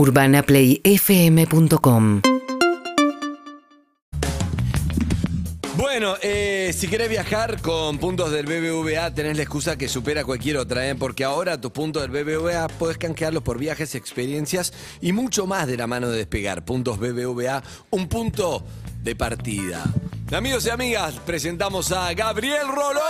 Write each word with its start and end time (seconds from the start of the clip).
UrbanaPlayFM.com 0.00 2.22
Bueno, 5.76 6.14
eh, 6.22 6.72
si 6.74 6.88
querés 6.88 7.10
viajar 7.10 7.60
con 7.60 7.98
puntos 7.98 8.32
del 8.32 8.46
BBVA, 8.46 9.12
tenés 9.12 9.36
la 9.36 9.42
excusa 9.42 9.76
que 9.76 9.88
supera 9.88 10.24
cualquier 10.24 10.56
otra, 10.56 10.88
¿eh? 10.88 10.94
porque 10.94 11.22
ahora 11.22 11.60
tus 11.60 11.72
puntos 11.72 12.00
del 12.00 12.12
BBVA 12.12 12.68
podés 12.68 12.96
canjearlos 12.96 13.42
por 13.42 13.58
viajes, 13.58 13.94
experiencias 13.94 14.72
y 15.02 15.12
mucho 15.12 15.46
más 15.46 15.66
de 15.66 15.76
la 15.76 15.86
mano 15.86 16.08
de 16.08 16.16
despegar. 16.16 16.64
Puntos 16.64 16.98
BBVA, 16.98 17.62
un 17.90 18.08
punto 18.08 18.64
de 19.02 19.14
partida. 19.14 19.84
Amigos 20.32 20.64
y 20.64 20.70
amigas, 20.70 21.14
presentamos 21.26 21.90
a 21.90 22.14
Gabriel 22.14 22.68
Rolón, 22.68 23.02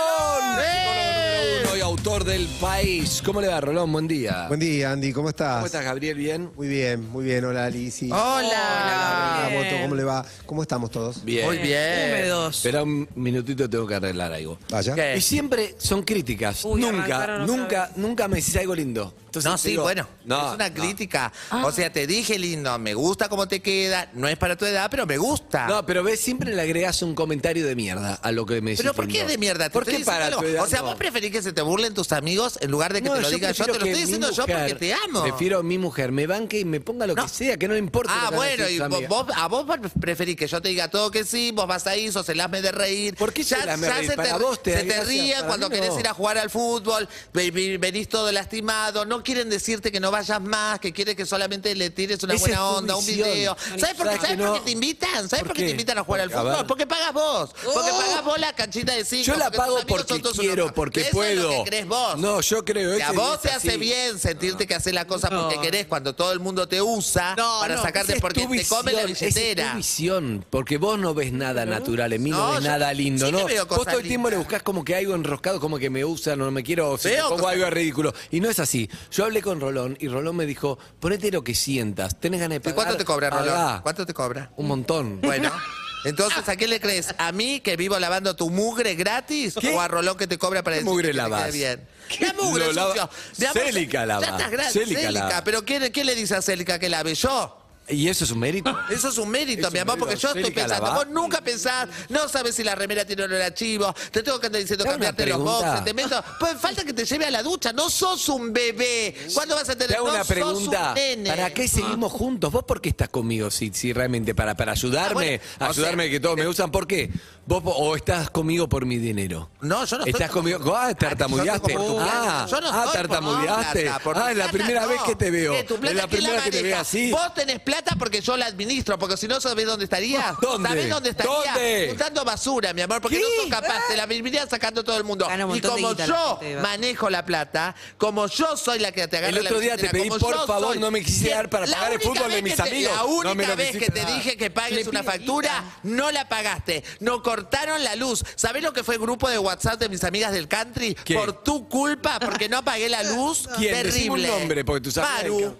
psicólogo 0.55 0.95
número 0.95 1.61
uno 1.69 1.77
y 1.77 1.81
autor 1.81 2.23
del 2.23 2.47
país. 2.59 3.21
¿Cómo 3.23 3.39
le 3.41 3.47
va, 3.47 3.61
Rolón? 3.61 3.91
Buen 3.91 4.07
día. 4.07 4.47
Buen 4.47 4.59
día, 4.59 4.91
Andy, 4.91 5.13
¿cómo 5.13 5.29
estás? 5.29 5.55
¿Cómo 5.57 5.67
estás, 5.67 5.83
Gabriel? 5.85 6.17
¿Bien? 6.17 6.49
Muy 6.55 6.67
bien, 6.67 7.07
muy 7.11 7.23
bien. 7.23 7.45
Hola, 7.45 7.65
Alicia. 7.65 8.07
Hola. 8.07 8.41
Hola, 8.41 9.49
Moto, 9.53 9.75
¿cómo 9.83 9.95
le 9.95 10.03
va? 10.03 10.25
¿Cómo 10.47 10.61
estamos 10.63 10.89
todos? 10.89 11.23
Bien. 11.23 11.45
Muy 11.45 11.59
bien. 11.59 12.09
Húmedos. 12.09 12.55
Espera 12.57 12.81
un 12.81 13.07
minutito, 13.13 13.69
tengo 13.69 13.85
que 13.85 13.95
arreglar 13.95 14.33
algo. 14.33 14.57
Vaya. 14.71 14.95
¿Qué? 14.95 15.17
Y 15.17 15.21
siempre 15.21 15.75
son 15.77 16.01
críticas. 16.01 16.65
Uy, 16.65 16.81
nunca, 16.81 16.97
arrancaron 16.97 17.41
otra 17.43 17.55
nunca, 17.55 17.91
nunca 17.97 18.27
me 18.27 18.37
decís 18.37 18.55
algo 18.55 18.73
lindo. 18.73 19.13
Entonces 19.25 19.49
No, 19.49 19.55
te 19.55 19.61
sí, 19.61 19.69
digo, 19.69 19.83
bueno, 19.83 20.05
no, 20.25 20.49
es 20.49 20.55
una 20.55 20.69
no. 20.69 20.75
crítica. 20.75 21.31
O 21.63 21.71
sea, 21.71 21.89
te 21.93 22.05
dije 22.07 22.37
lindo, 22.37 22.77
me 22.79 22.93
gusta 22.95 23.29
cómo 23.29 23.47
te 23.47 23.61
queda, 23.61 24.09
no 24.13 24.27
es 24.27 24.37
para 24.37 24.57
tu 24.57 24.65
edad, 24.65 24.89
pero 24.91 25.05
me 25.05 25.17
gusta. 25.17 25.67
No, 25.67 25.85
pero 25.85 26.03
ves, 26.03 26.19
siempre 26.19 26.53
le 26.53 26.61
agregas 26.61 27.01
un 27.01 27.10
comentario 27.15 27.65
de 27.65 27.75
mierda 27.75 28.15
a 28.15 28.31
lo 28.31 28.45
que 28.45 28.61
me 28.61 28.71
decís. 28.71 28.81
pero 28.83 28.93
¿por 28.93 29.07
qué 29.07 29.25
de 29.25 29.37
mierda? 29.37 29.65
Te 29.65 29.71
¿Por 29.71 29.83
estoy 29.83 29.99
qué 29.99 30.05
para 30.05 30.31
tu 30.31 30.41
edad 30.43 30.63
O 30.63 30.67
sea, 30.67 30.79
no? 30.79 30.85
vos 30.87 30.95
preferís 30.95 31.31
que 31.31 31.41
se 31.41 31.53
te 31.53 31.61
burlen 31.61 31.93
tus 31.93 32.11
amigos 32.11 32.57
en 32.61 32.71
lugar 32.71 32.93
de 32.93 33.01
que 33.01 33.09
No, 33.09 33.15
te 33.15 33.21
lo 33.21 33.29
diga 33.29 33.51
yo. 33.51 33.65
prefiero 33.65 33.73
Te 33.73 33.79
lo 33.79 33.85
que 33.85 33.91
estoy 33.91 34.01
mi 34.01 34.05
diciendo 34.05 34.31
yo 34.31 34.43
mujer- 34.43 34.57
porque 34.57 34.75
te 34.75 34.93
amo. 34.93 35.23
Prefiero 35.23 35.59
a 35.59 35.63
mi 35.63 35.77
mujer, 35.77 36.11
me 36.11 36.27
banque 36.27 36.59
y 36.59 36.65
me 36.65 36.79
ponga 36.79 37.07
lo 37.07 37.15
que 37.15 37.21
No. 37.21 37.27
sea, 37.27 37.57
que 37.57 37.67
no 37.67 37.75
importa. 37.77 38.11
Ah, 38.13 38.23
lo 38.25 38.29
que 38.31 38.35
bueno, 38.37 38.69
y 38.69 38.77
vos, 38.79 38.85
amigas. 38.85 39.09
vos- 39.09 39.25
a 39.35 39.47
vos 39.47 39.65
preferís 39.99 40.35
que 40.35 40.47
yo 40.47 40.61
te 40.61 40.69
diga 40.69 40.89
todo 40.89 41.11
que 41.11 41.23
sí, 41.23 41.51
vos 41.51 41.67
vas 41.67 41.87
ahí, 41.87 42.11
sos 42.11 42.27
el 42.29 42.39
hazme 42.41 42.61
de 42.61 42.71
reír. 42.71 43.15
¿Por 43.15 43.33
qué 43.33 43.41
el 43.41 43.69
hazme 43.69 43.89
reír? 43.89 44.09
se 44.09 44.15
Para 44.15 44.37
te, 44.37 44.43
vos 44.43 44.61
te 44.63 44.71
da 44.71 44.77
se 44.79 44.83
te 44.85 44.93
gracia, 44.93 45.03
ríen 45.09 45.35
para 45.35 45.47
cuando 45.47 45.69
mí 45.69 45.75
no. 45.77 45.81
querés 45.81 45.99
ir 45.99 46.07
a 46.07 46.13
jugar 46.13 46.37
al 46.37 46.49
fútbol, 46.49 47.07
ve- 47.33 47.51
ve- 47.51 47.77
venís 47.77 48.07
todo 48.09 48.31
lastimado, 48.31 49.05
no 49.05 49.23
quieren 49.23 49.49
decirte 49.49 49.91
que 49.91 49.99
no 49.99 50.11
vayas 50.11 50.41
más, 50.41 50.79
que 50.79 50.91
quieren 50.93 51.15
que 51.15 51.25
solamente 51.25 51.73
le 51.75 51.89
tires 51.89 52.21
una 52.23 52.33
Esa 52.35 52.41
buena 52.41 52.57
tu 52.57 52.63
onda, 52.63 52.95
un 52.95 53.05
visión. 53.05 53.29
video. 53.31 53.57
¿Sabes 53.57 53.95
por 53.95 54.07
qué, 54.09 54.15
¿Sabes 54.15 54.21
¿sabes 54.21 54.29
que 54.31 54.37
por 54.37 54.45
no? 54.45 54.53
qué 54.53 54.59
te 54.61 54.71
invitan? 54.71 55.29
¿Sabes 55.29 55.39
¿Por 55.39 55.47
por, 55.47 55.55
qué 55.55 55.61
qué? 55.61 55.65
te 55.67 55.71
invitan 55.71 55.97
a 55.97 56.03
jugar 56.03 56.21
al 56.21 56.27
Porque, 56.29 56.39
a 56.39 56.41
fútbol? 56.43 56.57
ver. 56.57 56.67
Porque 56.67 56.87
pagas 57.01 57.13
vos. 57.13 57.49
Porque 57.73 57.89
pagás 57.91 58.23
vos 58.23 58.39
la 58.39 58.53
canchita 58.53 58.93
de 58.93 59.05
cinco. 59.05 59.23
Yo 59.25 59.35
la 59.37 59.49
tus 59.49 59.57
pago 59.57 59.77
son 59.79 59.87
porque 59.87 60.21
quiero, 60.39 60.73
porque 60.73 61.01
Eso 61.01 61.11
puedo. 61.11 61.51
Es 61.51 61.57
lo 61.57 61.63
que 61.63 61.69
crees 61.69 61.87
vos. 61.87 62.17
No, 62.17 62.41
yo 62.41 62.65
creo 62.65 62.97
Que 62.97 63.03
a 63.03 63.07
ese 63.07 63.15
vos 63.17 63.35
es 63.35 63.41
te 63.41 63.49
hace 63.51 63.69
así. 63.69 63.77
bien 63.77 64.19
sentirte 64.19 64.67
que 64.67 64.75
haces 64.75 64.93
la 64.93 65.05
cosa 65.05 65.29
No. 65.29 65.43
porque 65.49 65.59
querés 65.61 65.87
cuando 65.87 66.13
todo 66.15 66.31
el 66.31 66.39
mundo 66.39 66.67
te 66.67 66.81
usa 66.81 67.35
No, 67.37 67.59
para 67.61 67.75
no, 67.75 67.81
sacarte 67.81 68.11
Esa 68.11 68.15
es 68.17 68.21
porque 68.21 68.41
tu 68.45 68.51
te 68.55 68.65
come 68.65 68.93
la 68.93 69.05
visión, 69.05 69.29
esa 69.29 69.39
es 69.39 69.45
billetera. 69.45 69.71
tu 69.71 69.77
visión, 69.77 70.45
porque 70.49 70.77
vos 70.77 70.99
no 70.99 71.13
ves 71.13 71.31
nada 71.33 71.65
natural 71.65 72.13
en 72.13 72.23
mí, 72.23 72.31
no, 72.31 72.37
No, 72.37 72.53
ves 72.55 72.63
yo 72.63 72.69
nada 72.69 72.93
lindo, 72.93 73.25
sí 73.27 73.31
que 73.33 73.39
¿no? 73.41 73.47
veo 73.47 73.65
Vos 73.65 73.77
cosas 73.77 73.93
todo 73.93 74.01
el 74.01 74.07
tiempo 74.07 74.29
le 74.29 74.35
lindas. 74.35 74.47
buscás 74.47 74.63
como 74.63 74.83
que 74.83 74.95
algo 74.95 75.15
enroscado, 75.15 75.59
como 75.59 75.77
que 75.79 75.89
me 75.89 76.03
usa, 76.05 76.35
no 76.35 76.49
me 76.51 76.63
quiero, 76.63 76.89
o 76.91 76.97
si 76.97 77.03
te 77.09 77.15
Veo 77.15 77.29
pongo 77.29 77.43
cosas- 77.43 77.53
algo 77.55 77.69
ridículo. 77.69 78.13
Y 78.31 78.39
no 78.39 78.49
es 78.49 78.59
así. 78.59 78.89
Yo 79.11 79.25
hablé 79.25 79.41
con 79.41 79.59
Rolón 79.59 79.97
y 79.99 80.07
Rolón 80.07 80.35
me 80.35 80.45
dijo, 80.45 80.77
ponete 80.99 81.31
lo 81.31 81.43
que 81.43 81.55
sientas, 81.55 82.19
tenés 82.19 82.39
ganas 82.39 82.55
de 82.55 82.57
¿Y 82.57 82.59
pagar. 82.59 82.75
cuánto 82.75 82.97
te 82.97 83.05
cobra, 83.05 83.29
Rolón? 83.29 83.45
pagá". 83.47 83.81
¿Cuánto 83.81 84.05
te 84.05 84.13
cobra? 84.13 84.51
Un 84.57 84.67
montón. 84.67 85.21
Bueno, 85.21 85.51
entonces, 86.05 86.47
¿a 86.49 86.55
qué 86.55 86.67
le 86.67 86.79
crees? 86.79 87.13
¿A 87.17 87.31
mí 87.31 87.59
que 87.59 87.75
vivo 87.77 87.97
lavando 87.99 88.35
tu 88.35 88.49
mugre 88.49 88.95
gratis? 88.95 89.55
¿Qué? 89.59 89.73
¿O 89.73 89.81
a 89.81 89.87
Rolón 89.87 90.17
que 90.17 90.27
te 90.27 90.37
cobra 90.37 90.63
para 90.63 90.75
¿Qué 90.77 90.79
decir 90.81 90.89
mugre 90.91 91.07
que 91.09 91.11
te 91.13 91.17
lavas? 91.17 91.53
bien? 91.53 91.87
¿Qué? 92.09 92.17
¿Qué 92.17 92.33
mugre, 92.33 92.65
Lo 92.67 92.73
lava- 92.73 93.09
Célica 93.53 94.05
lava. 94.05 94.21
Ya 94.25 94.31
estás 94.31 94.51
grande. 94.51 94.71
Célica 94.73 95.01
Célica, 95.01 95.11
lava. 95.27 95.43
¿Pero 95.43 95.63
quién, 95.65 95.91
quién 95.91 96.05
le 96.07 96.15
dice 96.15 96.35
a 96.35 96.41
Célica 96.41 96.79
que 96.79 96.89
lave? 96.89 97.13
¿Yo? 97.15 97.57
¿Y 97.87 98.07
eso 98.07 98.23
es 98.23 98.31
un 98.31 98.39
mérito? 98.39 98.73
Eso 98.89 99.09
es 99.09 99.17
un 99.17 99.29
mérito, 99.29 99.67
Es 99.67 99.73
mi 99.73 99.79
un 99.79 99.81
amor, 99.89 99.99
porque 99.99 100.15
yo 100.15 100.29
estoy 100.29 100.51
pensando, 100.51 100.93
vos 100.93 101.07
nunca 101.07 101.41
pensás, 101.41 101.89
no 102.09 102.29
sabes 102.29 102.55
si 102.55 102.63
la 102.63 102.73
remera 102.75 103.03
tiene 103.05 103.23
olor 103.23 103.41
a 103.41 103.53
chivo, 103.53 103.93
te 104.11 104.23
tengo 104.23 104.39
que 104.39 104.47
andar 104.47 104.61
diciendo 104.61 104.85
cambiarte 104.85 105.25
los 105.25 105.39
boxes, 105.39 105.83
te 105.83 105.93
meto, 105.93 106.23
pues 106.39 106.55
falta 106.57 106.83
que 106.85 106.93
te 106.93 107.03
lleve 107.05 107.25
a 107.25 107.31
la 107.31 107.43
ducha, 107.43 107.73
no 107.73 107.89
sos 107.89 108.29
un 108.29 108.53
bebé. 108.53 109.15
¿Cuándo 109.33 109.55
vas 109.55 109.67
a 109.69 109.73
tener 109.73 109.89
Te 109.89 109.95
hago 109.95 110.07
no 110.07 110.13
una 110.13 110.23
sos 110.23 110.33
pregunta. 110.33 110.93
un? 110.95 111.25
¿Para 111.25 111.53
qué 111.53 111.67
seguimos 111.67 112.11
juntos? 112.11 112.51
¿Vos 112.51 112.63
por 112.63 112.79
qué 112.81 112.89
estás 112.89 113.09
conmigo? 113.09 113.49
Si, 113.51 113.71
si 113.73 113.91
realmente 113.93 114.35
para, 114.35 114.55
para 114.55 114.71
ayudarme, 114.71 115.01
Ah, 115.01 115.13
bueno, 115.13 115.41
o 115.59 115.65
ayudarme 115.65 116.03
sea, 116.03 116.11
que 116.11 116.19
todos 116.19 116.37
me 116.37 116.47
usan. 116.47 116.71
¿Por 116.71 116.87
qué? 116.87 117.09
¿Vos 117.51 117.63
po- 117.63 117.71
o 117.75 117.97
estás 117.97 118.29
conmigo 118.29 118.69
por 118.69 118.85
mi 118.85 118.95
dinero? 118.97 119.49
No, 119.59 119.83
yo 119.83 119.97
no 119.97 120.05
estoy 120.05 120.09
¿Estás 120.21 120.31
como- 120.31 120.49
conmigo? 120.49 120.73
Ah, 120.73 120.93
tartamudeaste. 120.93 121.73
Yo 121.73 121.79
estoy 121.79 121.85
como 121.85 121.97
por 121.97 122.07
tu 122.07 122.09
Ah. 122.09 122.47
Yo 122.49 122.61
no 122.61 122.67
ah, 122.71 122.83
estoy 122.85 122.93
tartamudeaste. 122.93 123.81
plata, 123.81 123.99
por 123.99 124.15
tu 124.15 124.21
Ah, 124.21 124.31
es 124.31 124.37
la 124.37 124.43
plata 124.45 124.57
primera 124.57 124.81
no. 124.83 124.87
vez 124.87 125.01
que 125.01 125.15
te 125.17 125.31
veo. 125.31 125.51
¿Qué, 125.51 125.63
tu 125.65 125.75
plata 125.75 125.89
Es 125.89 125.95
la 125.95 126.01
quién 126.07 126.09
primera 126.11 126.35
vez 126.35 126.43
que 126.45 126.51
te 126.51 126.61
veo 126.63 126.79
así. 126.79 127.11
Vos 127.11 127.33
tenés 127.33 127.59
plata 127.59 127.95
porque 127.99 128.21
yo 128.21 128.37
la 128.37 128.45
administro, 128.45 128.97
porque 128.97 129.17
si 129.17 129.27
no, 129.27 129.41
¿sabés 129.41 129.65
dónde 129.65 129.83
estaría? 129.83 130.33
¿Dónde? 130.41 130.69
¿Sabés 130.69 130.89
dónde 130.89 131.09
estaría? 131.09 131.33
¿Dónde? 131.33 131.85
Juntando 131.89 132.23
basura, 132.23 132.73
mi 132.73 132.81
amor, 132.83 133.01
porque 133.01 133.17
¿Qué? 133.17 133.23
no 133.23 133.41
sos 133.43 133.51
capaz, 133.51 133.81
te 133.89 133.97
la 133.97 134.05
viviría 134.05 134.47
sacando 134.47 134.81
todo 134.85 134.95
el 134.95 135.03
mundo. 135.03 135.27
Gana 135.27 135.45
un 135.45 135.51
Y 135.51 135.53
montón 135.55 135.75
de 135.75 135.81
como 135.81 135.89
guita 135.93 136.07
la 136.07 136.15
yo 136.15 136.37
gente 136.39 136.55
de- 136.55 136.61
manejo 136.61 137.09
la 137.09 137.25
plata, 137.25 137.75
como 137.97 138.27
yo 138.27 138.55
soy 138.55 138.79
la 138.79 138.93
que 138.93 139.09
te 139.09 139.17
agarra 139.17 139.29
El 139.37 139.39
otro 139.45 139.55
la 139.55 139.59
día 139.61 139.71
te 139.71 139.81
billetera, 139.81 139.91
pedí, 139.99 140.07
como 140.09 140.19
por 140.21 140.35
yo 140.37 140.47
favor, 140.47 140.67
soy- 140.69 140.79
no 140.79 140.89
me 140.89 141.01
quisiste 141.03 141.31
dar 141.31 141.49
para 141.49 141.65
la 141.65 141.73
pagar 141.75 141.91
el 141.91 141.97
única 141.97 142.09
fútbol 142.13 142.29
de 142.29 142.35
vez 142.35 142.43
mis 142.45 142.55
que 142.55 142.63
te- 142.63 142.69
amigos. 142.69 142.93
La 142.95 143.01
No 143.03 143.07
única 143.31 143.47
lo 143.49 143.55
vez 143.57 143.67
que 143.71 143.77
quisiste 143.79 143.91
te 143.91 143.99
dar. 144.05 144.13
dije 144.15 144.37
que 144.37 144.49
pagues 144.51 144.87
una 144.87 145.03
factura, 145.03 145.63
no 145.83 146.11
la 146.11 146.29
pagaste. 146.29 146.83
No 147.01 147.21
cortaron 147.41 147.83
la 147.83 147.95
luz. 147.95 148.23
¿Sabés 148.35 148.63
lo 148.63 148.73
que 148.73 148.83
fue 148.83 148.95
el 148.95 149.01
grupo 149.01 149.29
de 149.29 149.39
WhatsApp 149.39 149.79
de 149.79 149.89
mis 149.89 150.03
amigas 150.03 150.31
del 150.31 150.47
country? 150.47 150.95
¿Qué? 151.03 151.15
Por 151.15 151.43
tu 151.43 151.67
culpa, 151.67 152.19
porque 152.19 152.47
no 152.47 152.57
apagué 152.57 152.89
la 152.89 153.03
luz. 153.03 153.47
¿Quién? 153.57 153.73
Terrible. 153.73 154.31
Un 154.31 154.39
nombre, 154.39 154.65
porque 154.65 154.89
del 154.89 155.03
Maru. 155.03 155.55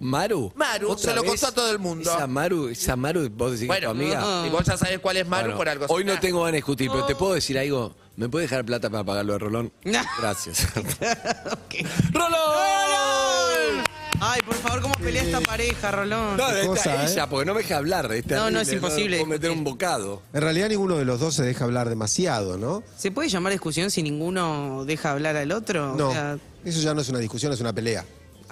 ¿Maru? 0.00 0.52
Maru, 0.54 0.90
¿Otra 0.92 1.10
se 1.10 1.16
lo 1.16 1.24
contó 1.24 1.48
a 1.48 1.52
todo 1.52 1.72
el 1.72 1.80
mundo. 1.80 2.08
Esa 2.08 2.26
Maru, 2.28 2.68
esa 2.68 2.94
Maru, 2.94 3.28
vos 3.30 3.50
decís 3.52 3.68
que 3.68 3.74
es 3.74 3.80
tu 3.80 3.86
Bueno, 3.88 3.90
amiga. 3.90 4.46
y 4.46 4.50
vos 4.50 4.64
ya 4.64 4.76
sabés 4.76 5.00
cuál 5.00 5.16
es 5.16 5.26
Maru 5.26 5.42
Bueno, 5.46 5.56
por 5.56 5.68
algo. 5.68 5.86
Hoy 5.88 6.04
no 6.04 6.18
tengo 6.20 6.38
ganas 6.40 6.52
de 6.52 6.58
discutir, 6.58 6.88
pero 6.90 7.04
te 7.04 7.16
puedo 7.16 7.34
decir 7.34 7.58
algo. 7.58 7.94
¿Me 8.16 8.28
puedes 8.28 8.48
dejar 8.50 8.64
plata 8.64 8.90
para 8.90 9.04
pagarlo 9.04 9.32
de 9.32 9.38
Rolón? 9.38 9.72
No. 9.84 10.00
Gracias. 10.20 10.68
¡Rolón! 12.12 13.84
Ay, 14.20 14.40
por 14.44 14.54
favor, 14.56 14.82
¿cómo 14.82 14.94
pelea 14.96 15.22
esta 15.22 15.40
pareja, 15.40 15.90
Rolón? 15.92 16.36
No, 16.36 16.48
de 16.48 16.60
esta 16.62 16.66
cosa, 16.66 17.04
¿eh? 17.04 17.12
ella, 17.12 17.28
porque 17.28 17.46
no 17.46 17.54
me 17.54 17.62
deja 17.62 17.76
hablar. 17.76 18.10
Es 18.12 18.26
No, 18.26 18.50
no, 18.50 18.60
es 18.60 18.72
imposible 18.72 19.16
puedo 19.18 19.30
meter 19.30 19.50
un 19.50 19.62
bocado. 19.64 20.22
En 20.32 20.40
realidad 20.42 20.68
ninguno 20.68 20.96
de 20.96 21.04
los 21.04 21.20
dos 21.20 21.34
se 21.34 21.42
deja 21.44 21.64
hablar 21.64 21.88
demasiado, 21.88 22.58
¿no? 22.58 22.82
¿Se 22.96 23.10
puede 23.10 23.28
llamar 23.28 23.52
discusión 23.52 23.90
si 23.90 24.02
ninguno 24.02 24.84
deja 24.84 25.12
hablar 25.12 25.36
al 25.36 25.52
otro? 25.52 25.92
O 25.92 25.96
No, 25.96 26.12
sea, 26.12 26.38
eso 26.64 26.80
ya 26.80 26.94
no 26.94 27.00
es 27.00 27.08
una 27.08 27.18
discusión, 27.20 27.52
es 27.52 27.60
una 27.60 27.72
pelea. 27.72 28.04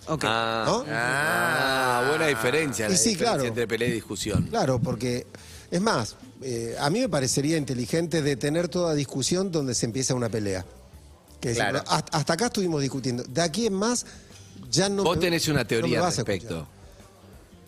ok. 0.07 0.25
Ah, 0.27 0.65
¿No? 0.67 0.85
ah, 0.89 2.05
buena 2.11 2.27
diferencia. 2.29 2.89
La 2.89 2.95
Y 2.95 2.99
sí, 2.99 3.11
diferencia 3.11 3.35
claro. 3.35 3.49
entre 3.49 3.67
pelea 3.67 3.89
y 3.89 3.93
discusión. 3.93 4.45
Claro, 4.49 4.79
porque 4.79 5.27
es 5.71 5.81
más, 5.81 6.15
eh, 6.43 6.77
a 6.79 6.89
mí 6.91 7.01
me 7.01 7.09
parecería 7.09 7.57
inteligente 7.57 8.23
detener 8.23 8.69
toda 8.69 8.95
discusión 8.95 9.51
donde 9.51 9.75
se 9.75 9.87
empieza 9.87 10.15
una 10.15 10.29
pelea. 10.29 10.65
Que 11.41 11.49
decir, 11.51 11.65
Claro. 11.65 11.83
hasta, 11.89 12.17
hasta 12.17 12.33
acá 12.35 12.47
estuvimos 12.47 12.81
discutiendo. 12.81 13.25
De 13.25 13.43
aquí 13.43 13.67
en 13.67 13.75
más, 13.75 14.07
ya 14.71 14.89
no. 14.89 15.03
Vos 15.05 15.17
me- 15.17 15.23
tenés 15.23 15.49
una 15.49 15.61
no 15.61 15.67
teoría 15.67 16.05
al 16.07 16.13
respecto. 16.15 16.67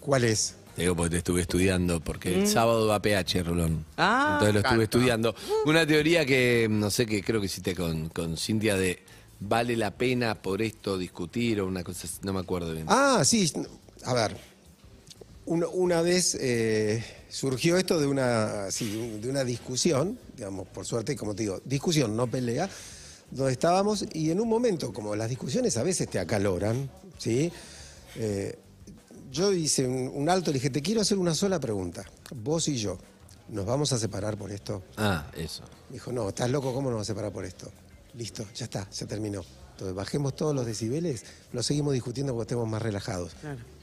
¿Cuál 0.00 0.24
es? 0.24 0.54
Te 0.76 0.82
digo 0.82 0.94
porque 0.94 1.10
te 1.10 1.16
estuve 1.18 1.40
estudiando, 1.40 2.00
porque 2.00 2.42
el 2.42 2.46
sábado 2.46 2.86
va 2.86 2.96
a 2.96 3.02
PH, 3.02 3.42
Rolón. 3.42 3.84
Ah. 3.96 4.30
Entonces 4.34 4.54
lo 4.54 4.60
estuve 4.68 4.84
estudiando. 4.84 5.34
Una 5.66 5.84
teoría 5.86 6.24
que, 6.24 6.68
no 6.70 6.88
sé, 6.90 7.04
que 7.04 7.22
creo 7.22 7.40
que 7.40 7.46
hiciste 7.46 7.74
con, 7.74 8.08
con 8.10 8.36
Cintia 8.36 8.76
de 8.76 9.00
vale 9.40 9.76
la 9.76 9.90
pena 9.92 10.36
por 10.36 10.62
esto 10.62 10.96
discutir 10.96 11.60
o 11.60 11.66
una 11.66 11.82
cosa, 11.82 12.06
así, 12.06 12.18
no 12.22 12.32
me 12.32 12.40
acuerdo 12.40 12.72
bien. 12.72 12.86
Ah, 12.88 13.22
sí. 13.24 13.52
A 14.04 14.14
ver. 14.14 14.36
un- 15.46 15.66
una 15.72 16.02
vez 16.02 16.36
eh, 16.40 17.02
surgió 17.28 17.76
esto 17.78 17.98
de 17.98 18.06
una, 18.06 18.70
sí, 18.70 19.18
de 19.20 19.28
una 19.30 19.44
discusión, 19.44 20.18
digamos, 20.36 20.68
por 20.68 20.84
suerte, 20.86 21.16
como 21.16 21.34
te 21.34 21.42
digo, 21.44 21.60
discusión, 21.64 22.14
no 22.16 22.26
pelea, 22.28 22.68
donde 23.30 23.52
estábamos 23.52 24.04
y 24.12 24.30
en 24.30 24.40
un 24.40 24.48
momento, 24.48 24.92
como 24.92 25.14
las 25.14 25.28
discusiones 25.28 25.76
a 25.76 25.82
veces 25.82 26.08
te 26.08 26.18
acaloran, 26.18 26.90
¿sí? 27.18 27.52
Eh, 28.16 28.58
yo 29.30 29.52
hice 29.52 29.86
un, 29.86 30.10
un 30.14 30.28
alto 30.28 30.50
y 30.50 30.54
le 30.54 30.58
dije, 30.58 30.70
te 30.70 30.82
quiero 30.82 31.02
hacer 31.02 31.18
una 31.18 31.34
sola 31.34 31.60
pregunta. 31.60 32.04
Vos 32.34 32.68
y 32.68 32.76
yo, 32.76 32.98
¿nos 33.48 33.66
vamos 33.66 33.92
a 33.92 33.98
separar 33.98 34.36
por 34.36 34.50
esto? 34.50 34.82
Ah, 34.96 35.30
eso. 35.36 35.62
Me 35.90 35.94
dijo, 35.94 36.12
no, 36.12 36.28
estás 36.28 36.50
loco, 36.50 36.72
¿cómo 36.72 36.88
nos 36.88 36.96
vamos 36.96 37.06
a 37.08 37.12
separar 37.12 37.32
por 37.32 37.44
esto? 37.44 37.70
Listo, 38.14 38.44
ya 38.54 38.64
está, 38.64 38.86
se 38.90 39.06
terminó. 39.06 39.42
Entonces, 39.72 39.94
bajemos 39.94 40.34
todos 40.34 40.54
los 40.54 40.66
decibeles, 40.66 41.24
lo 41.52 41.62
seguimos 41.62 41.92
discutiendo 41.94 42.32
cuando 42.32 42.42
estemos 42.42 42.68
más 42.68 42.82
relajados. 42.82 43.32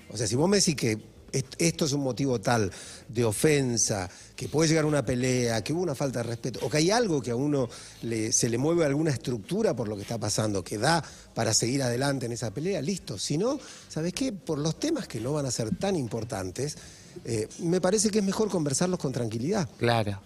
O 0.10 0.18
sea, 0.18 0.28
si 0.28 0.36
vos 0.36 0.50
me 0.50 0.58
decís 0.58 0.76
que 0.76 1.15
esto 1.32 1.86
es 1.86 1.92
un 1.92 2.02
motivo 2.02 2.40
tal 2.40 2.72
de 3.08 3.26
ofensa, 3.26 4.10
que 4.36 4.48
puede 4.50 4.70
llegar 4.70 4.86
a 4.86 4.88
una 4.88 5.06
pelea, 5.06 5.64
que 5.64 5.74
hubo 5.74 5.82
una 5.82 5.96
falta 5.96 6.20
de 6.20 6.24
respeto, 6.24 6.60
o 6.64 6.70
que 6.70 6.78
hay 6.78 6.92
algo 6.92 7.22
que 7.22 7.32
a 7.32 7.36
uno 7.36 7.70
le- 8.04 8.32
se 8.32 8.50
le 8.50 8.58
mueve 8.58 8.86
alguna 8.86 9.12
estructura 9.12 9.76
por 9.76 9.88
lo 9.88 9.96
que 9.96 10.02
está 10.04 10.18
pasando, 10.18 10.64
que 10.64 10.78
da 10.78 11.04
para 11.34 11.54
seguir 11.54 11.84
adelante 11.84 12.26
en 12.26 12.32
esa 12.32 12.52
pelea, 12.54 12.82
listo. 12.82 13.18
Si 13.20 13.38
no, 13.38 13.60
¿sabes 13.90 14.14
qué? 14.14 14.32
Por 14.34 14.60
los 14.60 14.80
temas 14.80 15.08
que 15.08 15.20
no 15.20 15.34
van 15.34 15.46
a 15.46 15.52
ser 15.52 15.76
tan 15.78 15.96
importantes, 15.96 16.78
eh, 17.24 17.48
me 17.60 17.80
parece 17.82 18.10
que 18.10 18.20
es 18.20 18.26
mejor 18.26 18.50
conversarlos 18.50 19.00
con 19.00 19.12
tranquilidad. 19.12 19.68
Claro. 19.78 20.22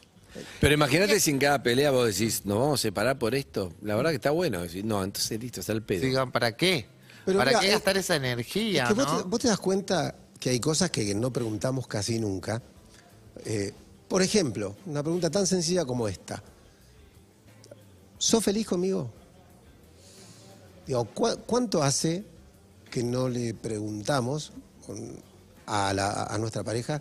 Pero 0.62 0.74
imagínate 0.74 1.20
si 1.20 1.32
en 1.32 1.40
cada 1.40 1.62
pelea 1.64 1.90
vos 1.92 2.06
decís, 2.08 2.46
nos 2.46 2.60
vamos 2.60 2.80
a 2.80 2.84
separar 2.84 3.18
por 3.18 3.34
esto. 3.34 3.74
La 3.82 3.96
verdad 3.96 4.12
que 4.12 4.18
está 4.18 4.30
bueno. 4.32 4.62
Decir, 4.62 4.86
no, 4.86 5.04
entonces 5.04 5.40
listo, 5.40 5.60
está 5.60 5.74
el 5.74 5.82
pedo. 5.82 6.02
Digan, 6.06 6.32
¿para 6.32 6.56
qué? 6.56 6.86
Pero 7.26 7.40
¿Para 7.40 7.52
mira, 7.52 7.60
qué 7.62 7.68
es- 7.68 7.74
gastar 7.74 7.98
esa 7.98 8.16
energía, 8.16 8.84
Es 8.84 8.88
que 8.90 8.94
vos, 8.94 9.06
no? 9.08 9.18
te, 9.18 9.24
vos 9.28 9.40
te 9.40 9.48
das 9.48 9.60
cuenta 9.60 10.16
que 10.40 10.50
hay 10.52 10.60
cosas 10.60 10.90
que 10.92 11.14
no 11.16 11.32
preguntamos 11.34 11.88
casi 11.88 12.20
nunca. 12.20 12.62
Eh, 13.46 13.74
por 14.08 14.22
ejemplo, 14.22 14.76
una 14.86 15.04
pregunta 15.04 15.30
tan 15.30 15.46
sencilla 15.46 15.86
como 15.86 16.08
esta. 16.08 16.42
¿Sos 18.18 18.44
feliz 18.44 18.68
conmigo? 18.68 19.10
Digo, 20.88 21.06
¿cu- 21.06 21.38
¿cuánto 21.46 21.84
hace 21.84 22.24
que 22.90 23.04
no 23.04 23.30
le 23.30 23.54
preguntamos 23.54 24.52
a, 25.68 25.94
la- 25.94 26.24
a 26.24 26.38
nuestra 26.40 26.64
pareja, 26.64 27.00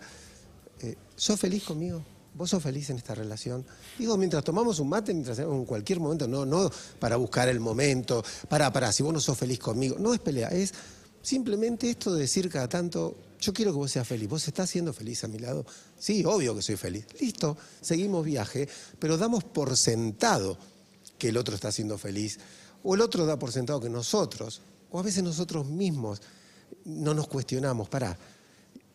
eh, 0.81 0.95
¿sos 1.15 1.39
feliz 1.39 1.63
conmigo? 1.63 2.03
¿Vos 2.35 2.51
sos 2.51 2.61
feliz 2.61 2.89
en 2.91 2.97
esta 2.97 3.15
relación? 3.15 3.65
Digo, 3.97 4.15
mientras 4.15 4.43
tomamos 4.43 4.79
un 4.79 4.89
mate, 4.89 5.13
mientras 5.13 5.39
en 5.39 5.65
cualquier 5.65 5.99
momento, 5.99 6.27
no, 6.27 6.45
no 6.45 6.69
para 6.99 7.15
buscar 7.15 7.49
el 7.49 7.59
momento, 7.59 8.23
para, 8.47 8.71
para, 8.71 8.91
si 8.91 9.01
vos 9.01 9.11
no 9.11 9.19
sos 9.19 9.37
feliz 9.37 9.57
conmigo, 9.59 9.95
no 9.99 10.13
es 10.13 10.19
pelea, 10.19 10.49
es 10.49 10.73
simplemente 11.23 11.89
esto 11.89 12.13
de 12.13 12.21
decir 12.21 12.47
cada 12.49 12.69
tanto, 12.69 13.15
yo 13.39 13.53
quiero 13.53 13.71
que 13.71 13.77
vos 13.77 13.91
seas 13.91 14.07
feliz, 14.07 14.27
¿vos 14.29 14.47
estás 14.47 14.69
siendo 14.69 14.91
feliz 14.93 15.23
a 15.23 15.27
mi 15.27 15.39
lado? 15.39 15.65
Sí, 15.97 16.23
obvio 16.25 16.55
que 16.55 16.61
soy 16.61 16.75
feliz. 16.75 17.05
Listo, 17.19 17.57
seguimos 17.81 18.25
viaje, 18.25 18.67
pero 18.99 19.17
damos 19.17 19.43
por 19.43 19.77
sentado 19.77 20.57
que 21.17 21.29
el 21.29 21.37
otro 21.37 21.55
está 21.55 21.71
siendo 21.71 21.97
feliz, 21.97 22.39
o 22.83 22.95
el 22.95 23.01
otro 23.01 23.25
da 23.25 23.37
por 23.37 23.51
sentado 23.51 23.79
que 23.79 23.89
nosotros, 23.89 24.61
o 24.91 24.99
a 24.99 25.03
veces 25.03 25.23
nosotros 25.23 25.65
mismos, 25.67 26.21
no 26.85 27.13
nos 27.13 27.27
cuestionamos, 27.27 27.89
para, 27.89 28.17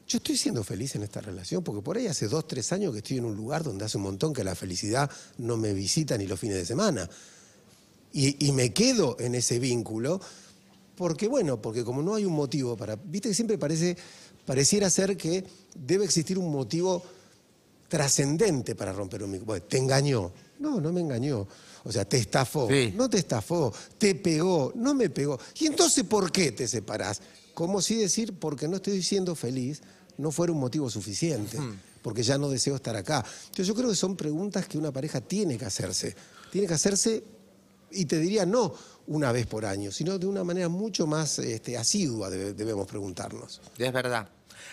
yo 0.06 0.19
estoy 0.19 0.37
siendo 0.37 0.62
feliz 0.64 0.94
en 0.94 1.02
esta 1.02 1.20
relación, 1.20 1.62
porque 1.62 1.82
por 1.82 1.96
ahí 1.96 2.06
hace 2.06 2.29
dos, 2.29 2.46
tres 2.46 2.73
años 2.73 2.93
que 2.93 2.99
estoy 2.99 3.19
en 3.19 3.25
un 3.25 3.37
lugar 3.37 3.62
donde 3.62 3.85
hace 3.85 3.96
un 3.96 4.05
montón 4.05 4.32
que 4.32 4.44
la 4.44 4.55
felicidad 4.55 5.11
no 5.38 5.56
me 5.56 5.73
visita 5.73 6.19
ni 6.19 6.26
los 6.26 6.38
fines 6.38 6.56
de 6.56 6.67
semana. 6.67 7.08
Y, 8.12 8.46
y 8.46 8.52
me 8.52 8.73
quedo 8.73 9.17
en 9.19 9.35
ese 9.35 9.58
vínculo, 9.58 10.20
porque 10.96 11.26
bueno, 11.26 11.61
porque 11.61 11.85
como 11.85 12.02
no 12.02 12.14
hay 12.14 12.25
un 12.25 12.35
motivo 12.35 12.76
para, 12.76 12.96
viste 12.96 13.29
que 13.29 13.35
siempre 13.35 13.58
parece, 13.58 13.96
pareciera 14.44 14.91
ser 14.91 15.17
que 15.17 15.44
debe 15.75 16.05
existir 16.05 16.38
un 16.38 16.50
motivo 16.50 17.02
trascendente 17.88 18.75
para 18.75 18.93
romper 18.93 19.23
un. 19.23 19.44
Bueno, 19.44 19.64
te 19.69 19.79
engañó. 19.79 20.32
No, 20.58 20.81
no 20.81 20.93
me 20.93 21.00
engañó. 21.00 21.46
O 21.85 21.93
sea, 21.93 22.05
te 22.05 22.17
estafó. 22.17 22.69
Sí. 22.69 22.93
No 22.96 23.08
te 23.11 23.19
estafó. 23.19 23.73
Te 23.99 24.14
pegó. 24.14 24.73
No 24.75 24.94
me 24.94 25.11
pegó. 25.11 25.38
¿Y 25.61 25.67
entonces 25.67 26.05
por 26.05 26.32
qué 26.32 26.52
te 26.52 26.67
separás? 26.67 27.20
Como 27.52 27.81
si 27.81 27.96
decir, 27.96 28.35
porque 28.38 28.67
no 28.67 28.76
estoy 28.76 29.02
siendo 29.02 29.35
feliz, 29.35 29.82
no 30.19 30.32
fuera 30.32 30.52
un 30.52 30.61
motivo 30.61 30.91
suficiente. 30.91 31.58
Porque 32.02 32.23
ya 32.23 32.37
no 32.37 32.50
deseo 32.50 32.76
estar 32.76 32.96
acá. 32.96 33.25
Entonces 33.44 33.67
yo 33.67 33.75
creo 33.75 33.88
que 33.88 33.96
son 33.96 34.17
preguntas 34.17 34.67
que 34.67 34.76
una 34.76 34.93
pareja 34.93 35.20
tiene 35.20 35.56
que 35.56 35.64
hacerse. 35.64 36.14
Tiene 36.50 36.67
que 36.67 36.75
hacerse, 36.75 37.23
y 37.94 38.05
te 38.06 38.19
diría 38.19 38.44
no 38.46 38.75
una 39.06 39.32
vez 39.32 39.46
por 39.46 39.64
año, 39.67 39.93
sino 39.93 40.19
de 40.19 40.26
una 40.26 40.44
manera 40.44 40.69
mucho 40.69 41.06
más 41.06 41.38
este, 41.38 41.76
asidua 41.76 42.31
debe- 42.31 42.55
debemos 42.55 42.87
preguntarnos. 42.87 43.61
Es 43.79 43.93
verdad. 43.93 44.29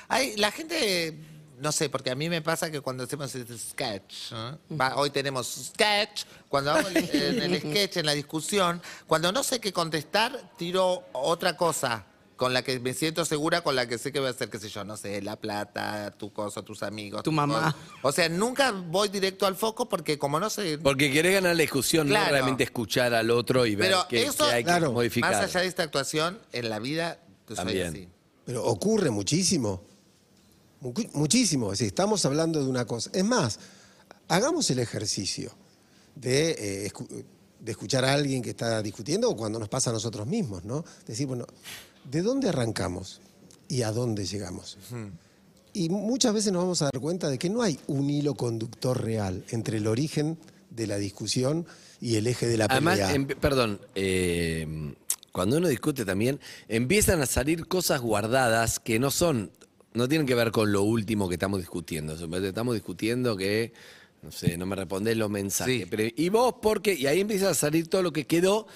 Hay, 0.08 0.36
la 0.38 0.52
gente, 0.52 1.18
no 1.60 1.72
sé, 1.72 1.90
porque 1.90 2.12
a 2.12 2.16
mí 2.16 2.30
me 2.30 2.42
pasa 2.42 2.72
que 2.72 2.82
cuando 2.82 3.04
hacemos 3.04 3.34
este 3.36 3.58
sketch, 3.58 4.32
¿eh? 4.34 4.58
Va, 4.80 4.96
hoy 4.96 5.10
tenemos 5.10 5.72
sketch, 5.74 6.24
cuando 6.50 6.72
hago 6.72 6.88
el, 6.88 6.98
en 6.98 7.42
el 7.42 7.60
sketch, 7.60 7.98
en 7.98 8.06
la 8.06 8.14
discusión, 8.14 8.82
cuando 9.08 9.32
no 9.32 9.44
sé 9.44 9.60
qué 9.60 9.72
contestar, 9.74 10.52
tiro 10.58 11.04
otra 11.14 11.56
cosa 11.58 12.06
con 12.42 12.56
la 12.56 12.64
que 12.64 12.80
me 12.80 12.96
siento 12.96 13.24
segura, 13.24 13.62
con 13.62 13.76
la 13.76 13.88
que 13.88 14.00
sé 14.00 14.12
que 14.12 14.18
voy 14.20 14.28
a 14.30 14.32
hacer, 14.32 14.50
qué 14.50 14.58
sé 14.58 14.68
yo, 14.68 14.84
no 14.84 14.98
sé, 14.98 15.22
la 15.22 15.36
plata, 15.36 16.10
tu 16.18 16.34
cosa, 16.34 16.64
tus 16.64 16.82
amigos. 16.82 17.22
Tu 17.22 17.32
mamá. 17.32 17.72
cosa. 17.72 18.00
O 18.02 18.12
sea, 18.12 18.30
nunca 18.30 18.72
voy 18.72 19.10
directo 19.10 19.46
al 19.46 19.56
foco 19.56 19.88
porque 19.88 20.18
como 20.18 20.40
no 20.40 20.50
sé... 20.50 20.80
Porque 20.80 21.12
querés 21.12 21.34
ganar 21.36 21.56
la 21.56 21.62
discusión, 21.62 22.08
Claro. 22.08 22.26
no 22.26 22.32
realmente 22.32 22.64
escuchar 22.64 23.14
al 23.14 23.30
otro 23.30 23.68
y 23.68 23.76
ver 23.76 23.94
qué, 24.10 24.24
eso, 24.24 24.44
qué 24.48 24.54
hay 24.54 24.64
Claro. 24.64 24.88
que 24.88 24.94
modificar. 24.94 25.34
más 25.34 25.44
allá 25.44 25.60
de 25.62 25.68
esta 25.68 25.84
actuación, 25.84 26.40
en 26.52 26.70
la 26.72 26.80
vida, 26.80 27.20
tú 27.46 27.56
soy 27.56 27.64
También. 27.64 27.88
así. 27.90 28.08
Pero 28.44 28.66
ocurre 28.66 29.12
muchísimo. 29.12 29.84
Mu- 30.80 30.94
Muchísimo. 31.14 31.68
Es 31.72 31.78
decir, 31.78 31.90
estamos 31.90 32.26
hablando 32.26 32.60
de 32.64 32.68
una 32.68 32.86
cosa. 32.86 33.12
Es 33.14 33.24
más, 33.24 33.60
hagamos 34.30 34.68
el 34.72 34.80
ejercicio 34.80 35.52
de, 36.16 36.56
eh, 36.86 36.92
escu- 36.92 37.24
de 37.60 37.72
escuchar 37.72 38.04
a 38.04 38.14
alguien 38.14 38.42
que 38.42 38.50
está 38.50 38.82
discutiendo 38.82 39.30
o 39.30 39.38
cuando 39.38 39.60
nos 39.60 39.70
pasa 39.70 39.92
a 39.92 39.94
nosotros 39.94 40.26
mismos, 40.26 40.66
¿no? 40.66 40.84
Decir, 41.06 41.28
bueno, 41.28 41.46
¿de 42.10 42.22
dónde 42.22 42.50
arrancamos 42.50 43.22
y 43.68 43.84
a 43.84 43.92
dónde 43.92 44.26
llegamos? 44.26 44.78
Y 45.74 45.90
muchas 45.90 46.34
veces 46.34 46.52
nos 46.52 46.64
vamos 46.64 46.82
a 46.82 46.86
dar 46.86 47.00
cuenta 47.00 47.30
de 47.30 47.38
que 47.40 47.50
no 47.50 47.62
hay 47.62 47.80
un 47.88 48.10
hilo 48.10 48.34
conductor 48.36 49.02
real 49.02 49.44
entre 49.52 49.78
el 49.78 49.88
origen 49.88 50.38
de 50.70 50.88
la 50.88 50.98
discusión 50.98 51.66
y 52.02 52.16
el 52.16 52.28
eje 52.28 52.48
de 52.48 52.58
la 52.58 52.66
Además, 52.66 53.00
pelea. 53.00 53.14
em- 53.16 53.28
perdón, 53.28 53.80
eh, 53.96 54.94
cuando 55.32 55.58
uno 55.58 55.68
discute 55.70 56.04
también, 56.04 56.40
empiezan 56.68 57.22
a 57.22 57.26
salir 57.26 57.68
cosas 57.68 58.02
guardadas 58.02 58.80
que 58.80 59.00
no 59.00 59.12
son, 59.12 59.52
no 59.94 60.10
tienen 60.10 60.28
que 60.28 60.36
ver 60.36 60.52
con 60.52 60.72
lo 60.74 60.84
último 60.84 61.30
que 61.30 61.36
estamos 61.36 61.60
discutiendo. 61.60 62.14
Estamos 62.44 62.74
discutiendo 62.74 63.38
que, 63.38 63.72
no 64.24 64.32
sé, 64.32 64.58
no 64.58 64.66
me 64.66 64.76
respondés 64.76 65.16
los 65.16 65.30
mensajes. 65.30 65.84
Sí. 65.84 65.88
Pero, 65.90 66.04
¿Y 66.18 66.28
vos 66.30 66.56
por 66.62 66.82
qué? 66.82 66.94
Y 66.96 67.08
ahí 67.08 67.22
empieza 67.22 67.50
a 67.50 67.54
salir 67.54 67.88
todo 67.88 68.02
lo 68.04 68.12
que 68.12 68.28
quedó, 68.28 68.68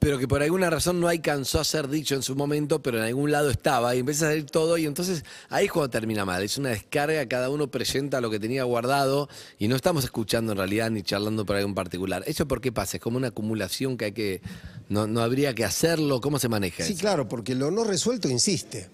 pero 0.00 0.18
que 0.18 0.26
por 0.26 0.42
alguna 0.42 0.70
razón 0.70 0.98
no 0.98 1.06
alcanzó 1.08 1.60
a 1.60 1.64
ser 1.64 1.86
dicho 1.88 2.14
en 2.16 2.22
su 2.22 2.34
momento, 2.34 2.82
pero 2.82 2.98
en 2.98 3.04
algún 3.04 3.30
lado 3.30 3.50
estaba, 3.50 3.94
y 3.94 4.00
empieza 4.00 4.26
a 4.26 4.30
salir 4.30 4.46
todo, 4.46 4.76
y 4.78 4.86
entonces 4.86 5.24
ahí 5.50 5.66
es 5.66 5.70
cuando 5.72 5.90
termina 5.90 6.24
mal. 6.24 6.42
Es 6.42 6.58
una 6.58 6.70
descarga, 6.70 7.24
cada 7.28 7.50
uno 7.50 7.70
presenta 7.70 8.20
lo 8.20 8.30
que 8.30 8.40
tenía 8.40 8.64
guardado, 8.64 9.28
y 9.58 9.68
no 9.68 9.76
estamos 9.76 10.02
escuchando 10.04 10.52
en 10.52 10.58
realidad 10.58 10.90
ni 10.90 11.02
charlando 11.02 11.44
por 11.46 11.54
algo 11.56 11.68
en 11.68 11.74
particular. 11.74 12.24
¿Eso 12.26 12.48
por 12.48 12.60
qué 12.60 12.72
pasa? 12.72 12.96
Es 12.96 13.02
como 13.02 13.18
una 13.18 13.28
acumulación 13.28 13.96
que 13.96 14.06
hay 14.06 14.12
que. 14.12 14.40
No, 14.88 15.06
no 15.06 15.20
habría 15.20 15.54
que 15.54 15.64
hacerlo. 15.64 16.20
¿Cómo 16.20 16.38
se 16.40 16.48
maneja 16.48 16.82
Sí, 16.82 16.94
eso? 16.94 17.00
claro, 17.00 17.28
porque 17.28 17.54
lo 17.54 17.70
no 17.70 17.84
resuelto 17.84 18.28
insiste. 18.28 18.88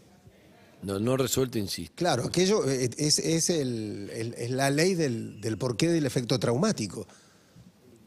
No, 0.82 0.98
no 0.98 1.16
resuelto, 1.16 1.56
insisto. 1.58 1.94
Claro, 1.96 2.24
aquello 2.24 2.68
eh, 2.68 2.90
es, 2.98 3.18
es 3.18 3.48
el- 3.50 4.10
el- 4.12 4.34
es 4.34 4.50
la 4.50 4.70
ley 4.70 4.94
del, 4.94 5.40
del 5.40 5.56
porqué 5.56 5.88
del 5.88 6.04
efecto 6.04 6.38
traumático. 6.38 7.06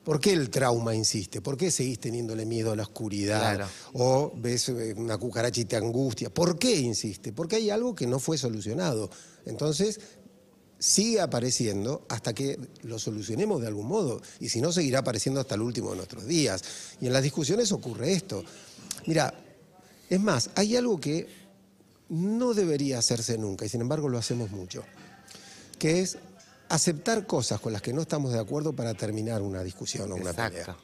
¿Por 0.09 0.19
qué 0.19 0.33
el 0.33 0.49
trauma 0.49 0.95
insiste? 0.95 1.39
¿Por 1.39 1.55
qué 1.55 1.69
seguís 1.69 1.99
teniéndole 1.99 2.43
miedo 2.43 2.71
a 2.71 2.75
la 2.75 2.81
oscuridad? 2.81 3.57
Claro. 3.57 3.67
O 3.93 4.33
ves 4.35 4.69
eh, 4.69 4.95
una 4.97 5.19
cucaracha 5.19 5.61
y 5.61 5.65
te 5.65 5.75
angustia. 5.75 6.31
¿Por 6.31 6.57
qué 6.57 6.77
insiste? 6.77 7.31
Porque 7.31 7.57
hay 7.57 7.69
algo 7.69 7.93
que 7.93 8.07
no 8.07 8.17
fue 8.17 8.35
solucionado. 8.35 9.11
Entonces, 9.45 9.99
sigue 10.79 11.21
apareciendo 11.21 12.07
hasta 12.09 12.33
que 12.33 12.57
lo 12.81 12.97
solucionemos 12.97 13.61
de 13.61 13.67
algún 13.67 13.85
modo. 13.85 14.19
Y 14.39 14.49
si 14.49 14.61
no, 14.61 14.71
seguirá 14.71 14.97
apareciendo 15.01 15.41
hasta 15.41 15.53
el 15.53 15.61
último 15.61 15.91
de 15.91 15.97
nuestros 15.97 16.25
días. 16.25 16.63
Y 16.99 17.05
en 17.05 17.13
las 17.13 17.21
discusiones 17.21 17.71
ocurre 17.71 18.11
esto. 18.11 18.43
Mira, 19.05 19.31
es 20.09 20.19
más, 20.19 20.49
hay 20.55 20.75
algo 20.75 20.99
que 20.99 21.27
no 22.09 22.55
debería 22.55 22.97
hacerse 22.97 23.37
nunca, 23.37 23.63
y 23.63 23.69
sin 23.69 23.81
embargo 23.81 24.09
lo 24.09 24.17
hacemos 24.17 24.49
mucho, 24.49 24.83
que 25.77 25.99
es 26.01 26.17
aceptar 26.69 27.25
cosas 27.25 27.59
con 27.59 27.73
las 27.73 27.81
que 27.81 27.91
no 27.93 28.01
estamos 28.01 28.31
de 28.31 28.39
acuerdo 28.39 28.73
para 28.73 28.93
terminar 28.93 29.41
una 29.41 29.63
discusión 29.63 30.11
o 30.11 30.15
una 30.15 30.31
Exacto. 30.31 30.59
pelea. 30.59 30.77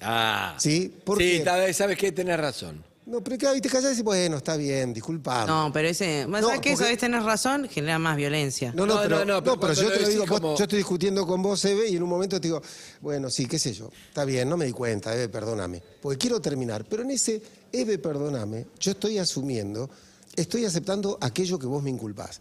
Ah. 0.00 0.56
¿Sí? 0.58 0.94
¿Por 1.04 1.18
sí, 1.18 1.40
tal 1.44 1.60
vez 1.60 1.76
sabes 1.76 1.96
que 1.98 2.12
tenés 2.12 2.38
razón. 2.38 2.82
No, 3.06 3.22
pero 3.22 3.36
claro, 3.36 3.54
y 3.54 3.60
te 3.60 3.68
callas 3.68 3.84
y 3.84 3.88
dices, 3.90 4.02
bueno, 4.04 4.38
está 4.38 4.56
bien, 4.56 4.94
disculpame. 4.94 5.46
No, 5.46 5.70
pero 5.70 5.88
ese. 5.88 6.26
No, 6.26 6.40
¿Sabes 6.40 6.60
qué? 6.60 6.70
porque- 6.70 6.76
Sabes, 6.76 6.98
tenés 6.98 7.22
razón, 7.22 7.68
genera 7.68 7.98
más 7.98 8.16
violencia. 8.16 8.72
No, 8.74 8.86
no, 8.86 8.94
No, 8.94 9.02
pero, 9.02 9.18
no, 9.18 9.24
no, 9.26 9.34
no, 9.34 9.42
pero 9.42 9.60
pero 9.60 9.74
cuando 9.74 9.82
yo 9.82 9.88
lo 9.90 9.94
te 9.94 10.00
lo 10.00 10.08
digo, 10.08 10.20
decís 10.22 10.30
vos- 10.30 10.40
como- 10.40 10.56
yo 10.56 10.64
estoy 10.64 10.78
discutiendo 10.78 11.26
con 11.26 11.42
vos, 11.42 11.62
Eve, 11.66 11.88
y 11.90 11.96
en 11.96 12.02
un 12.02 12.08
momento 12.08 12.40
te 12.40 12.48
digo, 12.48 12.62
bueno, 13.02 13.28
sí, 13.28 13.44
qué 13.46 13.58
sé 13.58 13.74
yo, 13.74 13.90
está 14.08 14.24
bien, 14.24 14.48
no 14.48 14.56
me 14.56 14.64
di 14.64 14.72
cuenta, 14.72 15.12
Eve, 15.14 15.28
perdóname, 15.28 15.82
porque 16.00 16.16
quiero 16.16 16.40
terminar, 16.40 16.86
pero 16.88 17.02
en 17.02 17.10
ese, 17.10 17.42
Eve, 17.70 17.98
perdóname, 17.98 18.68
yo 18.80 18.92
estoy 18.92 19.18
asumiendo, 19.18 19.90
estoy 20.34 20.64
aceptando 20.64 21.18
aquello 21.20 21.58
que 21.58 21.66
vos 21.66 21.82
me 21.82 21.90
inculpás, 21.90 22.40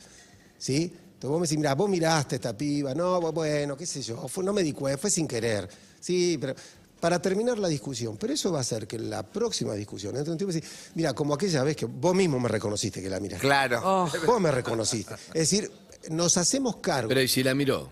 ¿sí? 0.58 0.94
Entonces 1.24 1.32
vos 1.32 1.40
me 1.40 1.48
decís, 1.48 1.58
mira, 1.58 1.74
vos 1.74 1.90
miraste 1.90 2.36
a 2.36 2.38
esta 2.38 2.58
piba, 2.58 2.94
no, 2.94 3.32
bueno, 3.32 3.78
qué 3.78 3.86
sé 3.86 4.02
yo, 4.02 4.28
fue- 4.28 4.44
no 4.44 4.52
me 4.52 4.62
di 4.62 4.74
cuenta, 4.74 4.98
fue 4.98 5.10
sin 5.10 5.26
querer, 5.26 5.70
sí, 5.98 6.38
pero 6.38 6.54
para 7.00 7.22
terminar 7.22 7.58
la 7.60 7.70
discusión, 7.70 8.18
pero 8.18 8.34
eso 8.34 8.52
va 8.52 8.58
a 8.58 8.62
hacer 8.62 8.86
que 8.86 9.00
la 9.00 9.24
próxima 9.24 9.74
discusión, 9.74 10.14
dentro 10.16 10.32
de 10.32 10.34
un 10.34 10.38
tiempo, 10.38 10.54
decís, 10.54 10.70
mira, 10.96 11.14
como 11.14 11.34
aquella 11.34 11.64
vez 11.64 11.78
que 11.78 11.86
vos 11.86 12.14
mismo 12.14 12.42
me 12.42 12.50
reconociste 12.50 13.02
que 13.02 13.10
la 13.10 13.22
miraste. 13.22 13.42
Claro. 13.48 13.80
Oh, 13.86 14.10
Vos 14.26 14.42
me 14.42 14.52
reconociste. 14.52 15.14
Es 15.34 15.50
decir, 15.50 15.72
nos 16.10 16.36
hacemos 16.36 16.76
cargo. 16.78 17.08
Pero 17.08 17.22
¿y 17.22 17.30
si 17.30 17.42
la 17.42 17.56
miró? 17.56 17.90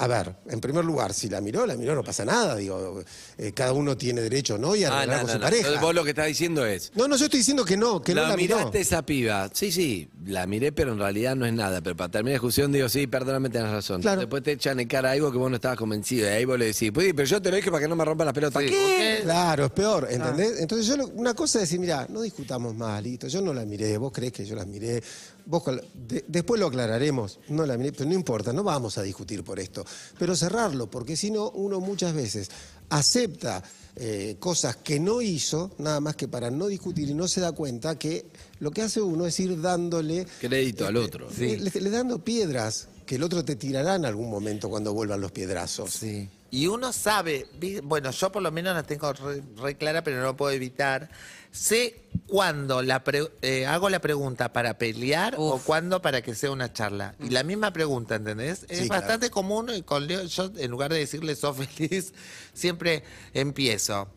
A 0.00 0.06
ver, 0.06 0.32
en 0.48 0.60
primer 0.60 0.84
lugar, 0.84 1.12
si 1.12 1.28
la 1.28 1.40
miró, 1.40 1.66
la 1.66 1.74
miró, 1.76 1.92
no 1.94 2.04
pasa 2.04 2.24
nada. 2.24 2.54
Digo, 2.54 3.02
eh, 3.36 3.50
cada 3.52 3.72
uno 3.72 3.96
tiene 3.96 4.20
derecho, 4.20 4.56
¿no? 4.56 4.76
Y 4.76 4.84
a 4.84 4.90
Ah, 4.90 4.98
arreglar 4.98 5.16
no, 5.16 5.22
con 5.22 5.26
no, 5.26 5.32
su 5.32 5.38
no. 5.38 5.44
pareja. 5.44 5.60
Entonces 5.62 5.80
vos 5.82 5.94
lo 5.94 6.04
que 6.04 6.10
estás 6.10 6.26
diciendo 6.28 6.64
es. 6.64 6.92
No, 6.94 7.08
no, 7.08 7.16
yo 7.16 7.24
estoy 7.24 7.38
diciendo 7.40 7.64
que 7.64 7.76
no, 7.76 8.00
que 8.00 8.14
la, 8.14 8.22
no 8.22 8.28
la 8.28 8.36
miró. 8.36 8.56
miraste 8.58 8.78
esa 8.80 9.02
piba. 9.04 9.50
Sí, 9.52 9.72
sí, 9.72 10.08
la 10.26 10.46
miré, 10.46 10.70
pero 10.70 10.92
en 10.92 11.00
realidad 11.00 11.34
no 11.34 11.46
es 11.46 11.52
nada. 11.52 11.80
Pero 11.80 11.96
para 11.96 12.10
terminar 12.12 12.34
la 12.34 12.40
discusión 12.40 12.70
digo, 12.70 12.88
sí, 12.88 13.08
perdóname, 13.08 13.50
tenés 13.50 13.72
razón. 13.72 14.00
Claro. 14.00 14.20
Después 14.20 14.42
te 14.44 14.52
echan 14.52 14.78
en 14.78 14.86
cara 14.86 15.10
algo 15.10 15.32
que 15.32 15.38
vos 15.38 15.50
no 15.50 15.56
estabas 15.56 15.76
convencido. 15.76 16.26
Y 16.26 16.30
ahí 16.30 16.44
vos 16.44 16.58
le 16.58 16.66
decís, 16.66 16.92
pues, 16.94 17.12
pero 17.14 17.26
yo 17.26 17.42
te 17.42 17.50
lo 17.50 17.56
dije 17.56 17.70
para 17.70 17.82
que 17.82 17.88
no 17.88 17.96
me 17.96 18.04
rompan 18.04 18.26
las 18.26 18.34
pelotas. 18.34 18.62
Sí, 18.62 18.68
¿Qué? 18.68 19.14
¿por 19.18 19.24
Claro, 19.24 19.64
es 19.64 19.70
peor, 19.72 20.06
¿entendés? 20.10 20.60
Entonces 20.60 20.86
yo 20.86 20.96
lo- 20.96 21.08
una 21.08 21.34
cosa 21.34 21.58
es 21.58 21.62
decir, 21.62 21.80
mira, 21.80 22.06
no 22.08 22.20
discutamos 22.22 22.72
más, 22.74 23.02
listo, 23.02 23.26
yo 23.26 23.42
no 23.42 23.52
la 23.52 23.64
miré, 23.64 23.98
vos 23.98 24.12
crees 24.12 24.32
que 24.32 24.44
yo 24.44 24.54
la 24.54 24.64
miré, 24.64 25.02
vos 25.48 25.62
de- 25.94 26.24
después 26.28 26.60
lo 26.60 26.66
aclararemos, 26.68 27.40
no 27.48 27.66
la 27.66 27.76
pero 27.76 28.04
no 28.04 28.14
importa, 28.14 28.52
no 28.52 28.62
vamos 28.62 28.98
a 28.98 29.02
discutir 29.02 29.42
por 29.42 29.58
esto, 29.58 29.84
pero 30.18 30.36
cerrarlo, 30.36 30.90
porque 30.90 31.16
si 31.16 31.30
no, 31.30 31.50
uno 31.50 31.80
muchas 31.80 32.14
veces 32.14 32.50
acepta 32.90 33.62
eh, 33.96 34.36
cosas 34.38 34.76
que 34.76 35.00
no 35.00 35.20
hizo, 35.20 35.72
nada 35.78 36.00
más 36.00 36.14
que 36.14 36.28
para 36.28 36.50
no 36.50 36.68
discutir 36.68 37.08
y 37.10 37.14
no 37.14 37.26
se 37.26 37.40
da 37.40 37.50
cuenta 37.52 37.98
que 37.98 38.26
lo 38.60 38.70
que 38.70 38.82
hace 38.82 39.00
uno 39.00 39.26
es 39.26 39.40
ir 39.40 39.60
dándole... 39.60 40.26
Crédito 40.40 40.86
al 40.86 40.96
otro. 40.96 41.28
Le, 41.36 41.56
le- 41.58 41.80
le 41.80 41.90
dando 41.90 42.22
piedras 42.22 42.88
que 43.06 43.16
el 43.16 43.22
otro 43.24 43.44
te 43.44 43.56
tirará 43.56 43.96
en 43.96 44.04
algún 44.04 44.30
momento 44.30 44.68
cuando 44.70 44.92
vuelvan 44.94 45.20
los 45.20 45.32
piedrazos. 45.32 45.90
Sí. 45.90 46.28
Y 46.50 46.66
uno 46.66 46.92
sabe, 46.92 47.46
bueno, 47.82 48.10
yo 48.10 48.30
por 48.32 48.42
lo 48.42 48.50
menos 48.52 48.74
la 48.74 48.82
tengo 48.82 49.12
re, 49.12 49.42
re 49.56 49.76
clara, 49.76 50.02
pero 50.04 50.18
no 50.18 50.22
lo 50.24 50.36
puedo 50.36 50.52
evitar. 50.52 51.10
Sé 51.50 52.02
cuándo 52.26 52.82
la 52.82 53.02
pre- 53.04 53.30
eh, 53.42 53.66
hago 53.66 53.88
la 53.90 54.00
pregunta 54.00 54.52
para 54.52 54.76
pelear 54.78 55.34
o 55.38 55.58
cuándo 55.64 56.02
para 56.02 56.22
que 56.22 56.34
sea 56.34 56.50
una 56.50 56.72
charla. 56.72 57.14
Y 57.20 57.30
la 57.30 57.42
misma 57.42 57.72
pregunta, 57.72 58.16
¿entendés? 58.16 58.64
Es 58.68 58.78
Sí, 58.80 58.86
claro. 58.86 59.00
bastante 59.02 59.30
común 59.30 59.70
y 59.74 59.82
con 59.82 60.06
Leo, 60.06 60.22
yo 60.24 60.50
en 60.56 60.70
lugar 60.70 60.92
de 60.92 60.98
decirle 60.98 61.34
sos 61.36 61.56
feliz, 61.56 62.12
siempre 62.52 63.02
empiezo. 63.34 64.08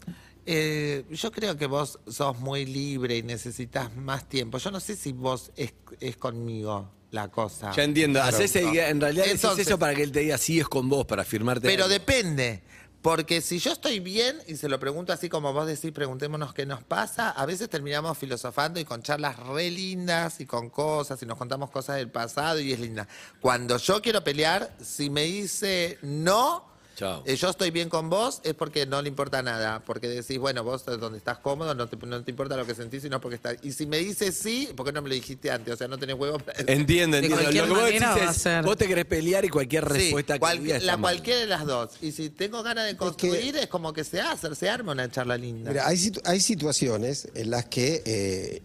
Eh, 0.46 1.06
yo 1.12 1.32
creo 1.32 1.56
que 1.58 1.68
vos 1.68 2.00
sos 2.08 2.38
muy 2.40 2.66
libre 2.66 3.18
y 3.18 3.24
necesitas 3.24 3.96
más 3.96 4.28
tiempo. 4.28 4.58
Yo 4.58 4.72
no 4.72 4.80
sé 4.80 4.96
si 4.96 5.12
vos 5.14 5.52
es, 5.56 5.74
es 6.00 6.18
conmigo 6.18 6.90
la 7.12 7.30
cosa. 7.30 7.72
Ya 7.76 7.84
entiendo. 7.84 8.22
Hacés 8.22 8.56
el- 8.56 8.76
en 8.78 9.00
realidad 9.00 9.26
decís 9.26 9.44
Entonces- 9.44 9.68
eso 9.68 9.78
para 9.80 9.94
que 9.96 10.04
él 10.04 10.12
te 10.12 10.20
diga 10.22 10.38
sí 10.38 10.60
es 10.60 10.68
con 10.68 10.90
vos, 10.90 11.06
para 11.06 11.24
firmarte. 11.24 11.68
Pero 11.68 11.84
algo. 11.86 11.94
depende. 11.94 12.64
Porque 13.02 13.42
si 13.42 13.58
yo 13.58 13.72
estoy 13.72 14.00
bien 14.00 14.38
y 14.48 14.58
se 14.58 14.70
lo 14.70 14.80
pregunto 14.80 15.12
así 15.12 15.28
como 15.28 15.54
vos 15.54 15.66
decís, 15.66 15.92
preguntémonos 15.92 16.54
qué 16.54 16.68
nos 16.68 16.84
pasa, 16.84 17.32
a 17.32 17.46
veces 17.48 17.68
terminamos 17.68 18.16
filosofando 18.18 18.80
y 18.80 18.86
con 18.86 19.02
charlas 19.02 19.38
re 19.40 19.72
lindas 19.72 20.40
y 20.40 20.46
con 20.46 20.70
cosas 20.70 21.22
y 21.24 21.26
nos 21.26 21.38
contamos 21.38 21.72
cosas 21.72 21.96
del 21.96 22.12
pasado 22.12 22.60
y 22.60 22.72
es 22.72 22.80
linda. 22.80 23.08
Cuando 23.40 23.78
yo 23.78 24.02
quiero 24.02 24.24
pelear, 24.24 24.76
si 24.80 25.10
me 25.10 25.24
dice 25.24 25.98
no, 26.04 26.71
Chao. 26.96 27.24
eh, 27.26 27.36
yo 27.36 27.50
estoy 27.50 27.72
bien 27.72 27.90
con 27.90 28.10
vos, 28.10 28.42
es 28.44 28.54
porque 28.54 28.86
no 28.86 29.02
le 29.02 29.08
importa 29.10 29.42
nada. 29.42 29.80
Porque 29.86 30.08
decís, 30.08 30.38
bueno, 30.38 30.64
vos 30.64 30.86
donde 30.86 31.18
estás 31.18 31.40
cómodo, 31.40 31.74
no 31.74 31.88
te, 31.88 31.98
no 32.06 32.24
te 32.24 32.32
importa 32.32 32.56
lo 32.58 32.66
que 32.66 32.76
sentís, 32.76 33.02
sino 33.02 33.20
porque 33.22 33.36
estás. 33.36 33.56
Y 33.64 33.72
si 33.72 33.86
me 33.86 33.98
dice 33.98 34.32
sí, 34.32 34.70
¿por 34.76 34.86
qué 34.86 34.92
no 34.92 35.02
me 35.02 35.10
lo 35.10 35.16
dijiste 35.16 35.50
antes? 35.50 35.74
O 35.74 35.78
sea, 35.78 35.88
no 35.88 35.98
tenés 35.98 36.16
huevo 36.18 36.38
para 36.40 36.58
decir- 36.58 36.70
Entiendo, 36.70 37.18
entiendo. 37.18 37.38
cualquier 37.42 37.68
Lo 37.68 37.74
que 37.76 37.80
vos 37.82 37.90
decís 37.90 38.30
es, 38.30 38.42
ser. 38.42 38.64
vos 38.64 38.78
te 38.78 38.88
querés 38.88 39.06
pelear 39.06 39.46
y 39.46 39.50
cualquier 39.50 39.84
Sí, 39.88 39.94
respuesta 39.94 40.38
cual- 40.38 40.58
que 40.58 40.64
digas 40.66 40.84
la 40.84 40.98
mal. 40.98 41.14
cualquiera 41.14 41.40
de 41.40 41.48
las 41.48 41.66
dos. 41.66 41.92
Y 42.02 42.12
si 42.12 42.30
tengo 42.30 42.62
ganas 42.62 42.86
de 42.86 42.98
construir, 42.98 43.56
es, 43.58 43.68
como 43.68 43.94
que 43.94 44.04
se 44.04 44.22
hace, 44.22 44.54
se 44.54 44.70
arma 44.70 44.92
una 44.92 45.10
charla 45.10 45.38
linda. 45.38 45.72
Mira, 45.72 45.88
hay, 45.88 45.98
situ- 45.98 46.22
hay 46.26 46.40
situaciones 46.42 47.28
en 47.36 47.50
las 47.52 47.66
que 47.66 48.02
eh, 48.06 48.62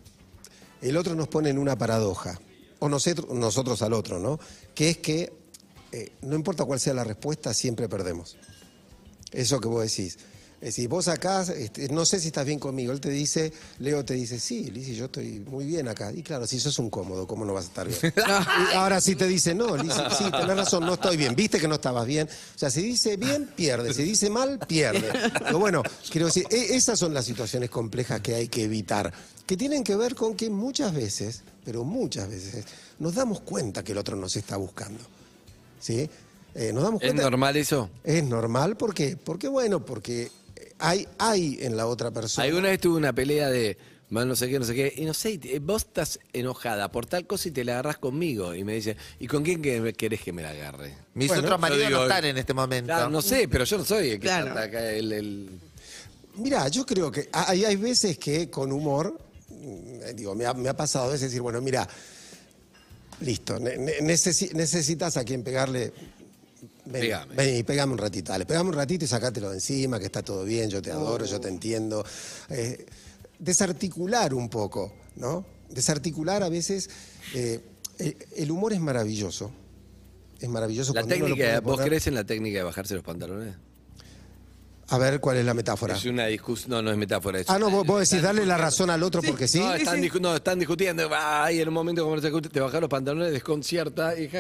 el 0.83 0.97
otro 0.97 1.15
nos 1.15 1.29
pone 1.29 1.49
en 1.51 1.59
una 1.59 1.77
paradoja, 1.77 2.39
o 2.81 2.89
nosotros, 2.89 3.29
nosotros 3.35 3.81
al 3.83 3.93
otro, 3.95 4.19
¿no? 4.19 4.39
Que 4.75 4.91
es 4.91 4.99
que 4.99 5.33
eh, 5.93 6.13
no 6.23 6.37
importa 6.37 6.65
cuál 6.65 6.81
sea 6.81 6.95
la 6.95 7.05
respuesta, 7.05 7.55
siempre 7.55 7.89
perdemos. 7.89 8.37
Eso 9.33 9.61
que 9.61 9.69
vos 9.69 9.83
decís. 9.83 10.19
Es 10.59 10.75
decir, 10.75 10.89
vos 10.89 11.07
acá, 11.09 11.43
este, 11.43 11.91
no 11.91 12.07
sé 12.07 12.19
si 12.19 12.29
estás 12.29 12.47
bien 12.47 12.59
conmigo. 12.59 12.91
Él 12.91 13.01
te 13.01 13.11
dice, 13.11 13.53
Leo 13.79 14.05
te 14.07 14.15
dice, 14.15 14.41
sí, 14.41 14.71
Lizzy, 14.71 14.95
yo 14.97 15.05
estoy 15.05 15.39
muy 15.41 15.67
bien 15.67 15.87
acá. 15.87 16.11
Y 16.13 16.23
claro, 16.23 16.47
si 16.47 16.59
sos 16.59 16.79
un 16.79 16.89
cómodo, 16.89 17.27
¿cómo 17.27 17.45
no 17.45 17.53
vas 17.53 17.67
a 17.67 17.69
estar 17.69 17.87
bien? 17.87 18.15
Y 18.73 18.75
ahora 18.75 19.01
sí 19.03 19.15
te 19.17 19.27
dice, 19.29 19.55
no, 19.55 19.77
Lizzy, 19.77 20.01
sí, 20.17 20.25
tenés 20.31 20.57
razón, 20.57 20.87
no 20.87 20.95
estoy 20.95 21.19
bien. 21.19 21.37
Viste 21.37 21.61
que 21.61 21.69
no 21.69 21.75
estabas 21.75 22.07
bien. 22.07 22.27
O 22.27 22.59
sea, 22.59 22.71
si 22.71 22.81
dice 22.81 23.19
bien, 23.19 23.51
pierde. 23.55 23.93
Si 23.93 24.03
dice 24.03 24.31
mal, 24.31 24.59
pierde. 24.67 25.13
Pero 25.41 25.59
bueno, 25.59 25.83
quiero 26.11 26.29
decir, 26.29 26.47
e- 26.51 26.75
esas 26.75 26.99
son 26.99 27.13
las 27.13 27.27
situaciones 27.27 27.69
complejas 27.69 28.23
que 28.23 28.35
hay 28.35 28.49
que 28.49 28.65
evitar. 28.65 29.13
Que 29.47 29.59
tienen 29.59 29.85
que 29.85 29.95
ver 29.95 30.15
con 30.15 30.35
que 30.35 30.49
muchas 30.49 30.95
veces, 30.95 31.43
pero 31.67 31.85
muchas 31.85 32.31
veces, 32.31 32.65
nos 32.99 33.15
damos 33.15 33.41
cuenta 33.43 33.85
que 33.85 33.93
el 33.93 33.99
otro 33.99 34.17
nos 34.17 34.35
está 34.37 34.57
buscando. 34.57 35.01
¿Sí? 35.87 36.11
Eh, 36.57 36.73
nos 36.73 36.83
damos 36.83 37.01
¿Es 37.03 37.09
cuenta. 37.11 37.23
normal 37.31 37.57
eso? 37.57 37.91
Es 38.03 38.25
normal, 38.25 38.77
¿por 38.77 38.93
qué? 38.93 39.17
Porque 39.17 39.47
bueno, 39.47 39.85
porque 39.85 40.31
hay, 40.81 41.07
hay 41.19 41.59
en 41.61 41.77
la 41.77 41.87
otra 41.87 42.11
persona. 42.11 42.45
Alguna 42.45 42.69
vez 42.71 42.81
tuve 42.81 42.97
una 42.97 43.13
pelea 43.13 43.49
de 43.51 43.79
más 44.09 44.27
no 44.27 44.35
sé 44.35 44.49
qué, 44.49 44.59
no 44.59 44.65
sé 44.65 44.75
qué, 44.75 44.93
y 44.97 45.05
no 45.05 45.15
sé, 45.15 45.39
vos 45.61 45.83
estás 45.83 46.19
enojada 46.33 46.91
por 46.91 47.07
tal 47.07 47.25
cosa 47.27 47.49
y 47.49 47.53
te 47.53 47.65
la 47.65 47.73
agarrás 47.75 47.99
conmigo. 47.99 48.53
Y 48.55 48.65
me 48.65 48.75
dice, 48.75 48.97
¿y 49.21 49.29
con 49.29 49.45
quién 49.45 49.63
que- 49.63 49.93
querés 49.93 50.23
que 50.23 50.33
me 50.33 50.43
la 50.43 50.51
agarre? 50.51 50.95
Mis 51.15 51.29
Bueno, 51.29 51.43
otros 51.45 51.61
maridos 51.61 51.87
digo- 51.87 51.99
no 52.01 52.03
están 52.05 52.25
en 52.25 52.37
este 52.39 52.55
momento. 52.55 52.87
Claro, 52.89 53.11
no 53.11 53.23
sé, 53.23 53.47
pero 53.49 53.65
yo 53.65 53.79
no 53.79 53.85
soy 53.85 54.09
el 54.11 54.15
que 54.19 54.27
Claro. 54.27 54.51
acá 54.59 54.91
el, 54.93 55.13
el- 55.13 55.61
Mira, 56.37 56.67
yo 56.69 56.85
creo 56.85 57.11
que 57.13 57.29
hay, 57.33 57.65
hay 57.65 57.77
veces 57.77 58.19
que 58.19 58.51
con 58.51 58.73
humor, 58.73 59.17
mm, 59.51 60.15
digo, 60.17 60.35
me 60.35 60.47
ha, 60.47 60.53
me 60.53 60.69
ha 60.69 60.77
pasado 60.77 61.05
a 61.07 61.09
veces 61.09 61.23
decir, 61.31 61.41
bueno, 61.43 61.61
mira, 61.61 61.89
listo, 63.21 63.59
ne- 63.59 63.77
ne- 63.79 64.01
necesi- 64.01 64.53
necesitas 64.53 65.17
a 65.17 65.25
quien 65.25 65.43
pegarle. 65.43 65.93
Ven, 66.89 67.01
Pegame. 67.03 67.35
ven 67.35 67.57
y 67.59 67.63
pegame 67.65 67.93
un 67.95 67.99
ratito, 67.99 68.31
dale, 68.33 68.47
pegame 68.47 68.69
un 68.71 68.77
ratito 68.77 69.05
y 69.05 69.09
sacátelo 69.09 69.49
de 69.51 69.57
encima, 69.57 69.99
que 69.99 70.07
está 70.07 70.23
todo 70.23 70.45
bien, 70.45 70.71
yo 70.71 70.81
te 70.81 70.91
adoro, 70.93 71.25
yo 71.25 71.41
te 71.41 71.49
entiendo. 71.49 72.05
Eh, 72.49 72.87
desarticular 73.41 74.33
un 74.35 74.49
poco, 74.49 74.93
¿no? 75.17 75.45
Desarticular 75.69 76.43
a 76.43 76.49
veces. 76.49 76.89
eh, 77.35 77.61
el, 77.99 78.17
el 78.37 78.51
humor 78.51 78.73
es 78.73 78.81
maravilloso. 78.81 79.51
Es 80.39 80.49
maravilloso 80.49 80.93
La 80.93 81.01
cuando 81.01 81.17
uno 81.17 81.29
lo 81.29 81.35
técnica, 81.35 81.63
puede 81.63 81.77
¿vos 81.77 81.87
crees 81.87 82.07
en 82.07 82.15
la 82.15 82.25
técnica 82.25 82.59
de 82.59 82.65
bajarse 82.65 82.95
los 82.95 83.03
pantalones? 83.03 83.57
A 84.89 84.99
ver 84.99 85.21
cuál 85.21 85.39
es 85.39 85.45
la 85.45 85.55
metáfora. 85.55 85.97
Es 85.97 86.05
una 86.05 86.27
discusión, 86.27 86.71
no, 86.71 86.83
no 86.83 86.91
es 86.93 86.97
metáfora. 86.97 87.41
es 87.41 87.51
Ah, 87.51 87.59
no, 87.59 87.71
vos, 87.71 87.85
vos 87.87 88.09
decís 88.09 88.23
darle 88.23 88.47
la 88.47 88.57
razón 88.57 88.89
al 88.91 89.03
otro 89.03 89.21
porque 89.23 89.49
sí. 89.49 89.59
No, 89.59 89.75
están, 89.75 90.01
no, 90.21 90.37
están 90.37 90.59
discutiendo. 90.59 91.09
Ay, 91.13 91.61
en 91.61 91.69
un 91.69 91.75
momento 91.75 92.03
como 92.03 92.15
no 92.17 92.23
se 92.23 92.29
discute, 92.29 92.49
te 92.49 92.61
bajas 92.61 92.81
los 92.81 92.91
pantalones, 92.91 93.33
desconcierta 93.33 94.19
y, 94.19 94.31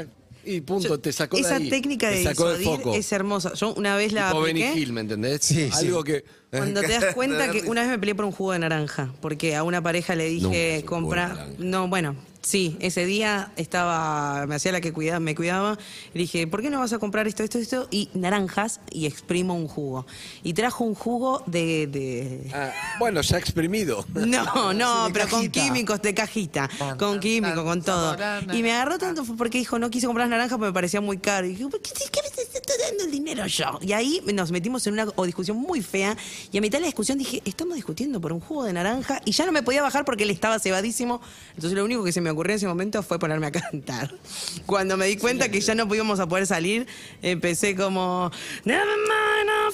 y 0.44 0.60
punto, 0.60 1.00
te 1.00 1.12
sacó 1.12 1.36
de 1.36 1.42
Esa 1.42 1.58
técnica 1.58 2.08
de 2.10 2.22
sacó 2.22 2.48
foco. 2.62 2.94
es 2.94 3.10
hermosa. 3.10 3.54
Yo 3.54 3.74
una 3.74 3.96
vez 3.96 4.12
la 4.12 4.28
Tipo 4.28 4.42
Benny. 4.42 4.62
Hill, 4.62 4.92
¿me 4.92 5.00
entendés? 5.00 5.40
Sí, 5.42 5.68
sí. 5.72 5.86
Algo 5.86 6.04
que... 6.04 6.24
Cuando 6.50 6.80
te 6.80 6.88
das 7.00 7.14
cuenta 7.14 7.50
que 7.50 7.62
una 7.62 7.82
vez 7.82 7.90
me 7.90 7.98
peleé 7.98 8.14
por 8.14 8.24
un 8.24 8.32
jugo 8.32 8.52
de 8.52 8.58
naranja, 8.60 9.12
porque 9.20 9.56
a 9.56 9.62
una 9.62 9.82
pareja 9.82 10.14
le 10.14 10.30
Nunca 10.40 10.48
dije 10.56 10.72
de 10.76 10.84
compra, 10.84 11.48
no, 11.58 11.88
bueno, 11.88 12.14
sí, 12.40 12.76
ese 12.80 13.04
día 13.04 13.50
estaba, 13.56 14.46
me 14.46 14.54
hacía 14.54 14.70
la 14.70 14.80
que 14.80 14.92
cuidaba, 14.92 15.18
me 15.18 15.34
cuidaba, 15.34 15.76
y 16.14 16.18
dije, 16.18 16.46
¿por 16.46 16.62
qué 16.62 16.70
no 16.70 16.78
vas 16.78 16.92
a 16.92 16.98
comprar 17.00 17.26
esto, 17.26 17.42
esto, 17.42 17.58
esto? 17.58 17.88
Y 17.90 18.08
naranjas 18.14 18.80
y 18.92 19.06
exprimo 19.06 19.54
un 19.56 19.66
jugo. 19.66 20.06
Y 20.44 20.54
trajo 20.54 20.84
un 20.84 20.94
jugo 20.94 21.42
de, 21.46 21.88
de- 21.88 22.50
Ah, 22.54 22.70
bueno, 23.00 23.20
ya 23.22 23.36
exprimido. 23.38 24.06
no, 24.14 24.72
no, 24.72 25.08
pero 25.12 25.28
con 25.28 25.48
químicos 25.50 26.00
de 26.02 26.14
cajita, 26.14 26.68
Tan, 26.78 26.96
con 26.96 27.12
tan, 27.14 27.20
químicos, 27.20 27.56
tan, 27.56 27.64
con 27.64 27.82
todo. 27.82 28.16
Y 28.52 28.62
me 28.62 28.72
agarró 28.72 28.98
tanto 28.98 29.24
porque 29.36 29.58
dijo, 29.58 29.80
no 29.80 29.90
quise 29.90 30.06
comprar 30.06 30.28
las 30.28 30.30
naranjas 30.30 30.56
porque 30.58 30.68
me 30.70 30.74
parecía 30.74 31.00
muy 31.00 31.18
caro. 31.18 31.46
Y 31.46 31.50
dije, 31.50 31.64
¿por 31.68 31.80
qué, 31.80 31.90
qué 32.12 32.20
me 32.22 32.28
estoy 32.28 32.76
dando 32.88 33.04
el 33.04 33.10
dinero 33.10 33.44
yo? 33.46 33.78
Y 33.82 33.92
ahí 33.92 34.22
nos 34.32 34.52
metimos 34.52 34.86
en 34.86 34.92
una 34.92 35.06
discusión 35.24 35.56
muy 35.56 35.82
fea. 35.82 36.16
Y 36.52 36.58
a 36.58 36.60
mitad 36.60 36.78
de 36.78 36.82
la 36.82 36.86
discusión 36.86 37.18
dije, 37.18 37.42
estamos 37.44 37.74
discutiendo 37.76 38.20
por 38.20 38.32
un 38.32 38.40
jugo 38.40 38.64
de 38.64 38.72
naranja. 38.72 39.20
Y 39.24 39.32
ya 39.32 39.46
no 39.46 39.52
me 39.52 39.62
podía 39.62 39.82
bajar 39.82 40.04
porque 40.04 40.24
él 40.24 40.30
estaba 40.30 40.58
cebadísimo. 40.58 41.20
Entonces 41.54 41.72
lo 41.72 41.84
único 41.84 42.02
que 42.04 42.12
se 42.12 42.20
me 42.20 42.30
ocurrió 42.30 42.52
en 42.52 42.56
ese 42.56 42.66
momento 42.68 43.02
fue 43.02 43.18
ponerme 43.18 43.46
a 43.46 43.52
cantar. 43.52 44.14
Cuando 44.66 44.96
me 44.96 45.06
di 45.06 45.16
cuenta 45.16 45.48
que 45.48 45.60
ya 45.60 45.74
no 45.74 45.92
íbamos 45.94 46.20
a 46.20 46.26
poder 46.26 46.46
salir, 46.46 46.86
empecé 47.22 47.74
como, 47.76 48.30
Never 48.64 48.84
mind, 48.86 49.50
I'm 49.50 49.72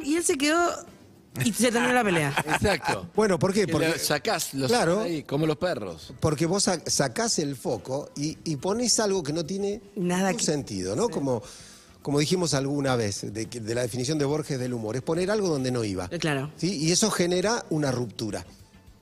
fine. 0.00 0.08
Y 0.10 0.16
él 0.16 0.24
se 0.24 0.36
quedó 0.38 0.86
y 1.44 1.52
se 1.52 1.72
terminó 1.72 1.94
la 1.94 2.04
pelea. 2.04 2.34
Exacto. 2.46 3.08
Bueno, 3.14 3.38
¿por 3.38 3.54
qué? 3.54 3.64
Que 3.66 3.72
Porque 3.72 3.98
sacás 3.98 4.52
los 4.52 4.68
Claro. 4.70 5.00
ahí, 5.00 5.22
como 5.22 5.46
los 5.46 5.56
perros. 5.56 6.12
Porque 6.20 6.44
vos 6.44 6.64
sa- 6.64 6.82
sacás 6.86 7.38
el 7.38 7.56
foco 7.56 8.10
y, 8.16 8.36
y 8.44 8.56
pones 8.56 9.00
algo 9.00 9.22
que 9.22 9.32
no 9.32 9.44
tiene 9.46 9.80
Nada 9.96 10.34
que- 10.34 10.44
sentido, 10.44 10.94
¿no? 10.94 11.08
Como, 11.08 11.42
como 12.02 12.18
dijimos 12.18 12.52
alguna 12.54 12.96
vez, 12.96 13.32
de, 13.32 13.74
la 13.74 13.82
definición 13.82 14.18
de 14.18 14.24
Borges 14.24 14.58
del 14.58 14.74
humor, 14.74 14.96
es 14.96 15.02
poner 15.02 15.30
algo 15.30 15.48
donde 15.48 15.70
no 15.70 15.84
iba. 15.84 16.08
Eh, 16.10 16.18
claro. 16.18 16.52
¿sí? 16.56 16.76
Y 16.76 16.92
eso 16.92 17.10
genera 17.10 17.64
una 17.70 17.92
ruptura. 17.92 18.44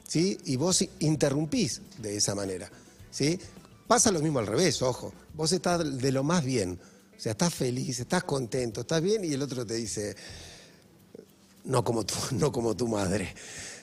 ¿sí? 0.06 0.38
Y 0.44 0.56
vos 0.56 0.84
interrumpís 1.00 1.80
de 1.98 2.16
esa 2.16 2.34
manera. 2.34 2.70
¿sí? 3.10 3.38
Pasa 3.86 4.10
lo 4.10 4.20
mismo 4.20 4.38
al 4.38 4.46
revés, 4.46 4.82
ojo. 4.82 5.12
Vos 5.34 5.50
estás 5.52 5.98
de 5.98 6.12
lo 6.12 6.22
más 6.22 6.44
bien. 6.44 6.78
O 7.16 7.20
sea, 7.20 7.32
estás 7.32 7.52
feliz, 7.54 8.00
estás 8.00 8.24
contento, 8.24 8.82
estás 8.82 9.02
bien 9.02 9.24
y 9.24 9.32
el 9.32 9.42
otro 9.42 9.66
te 9.66 9.74
dice, 9.74 10.14
no 11.64 11.82
como 11.82 12.04
tu, 12.04 12.14
no 12.32 12.52
como 12.52 12.76
tu 12.76 12.86
madre. 12.86 13.34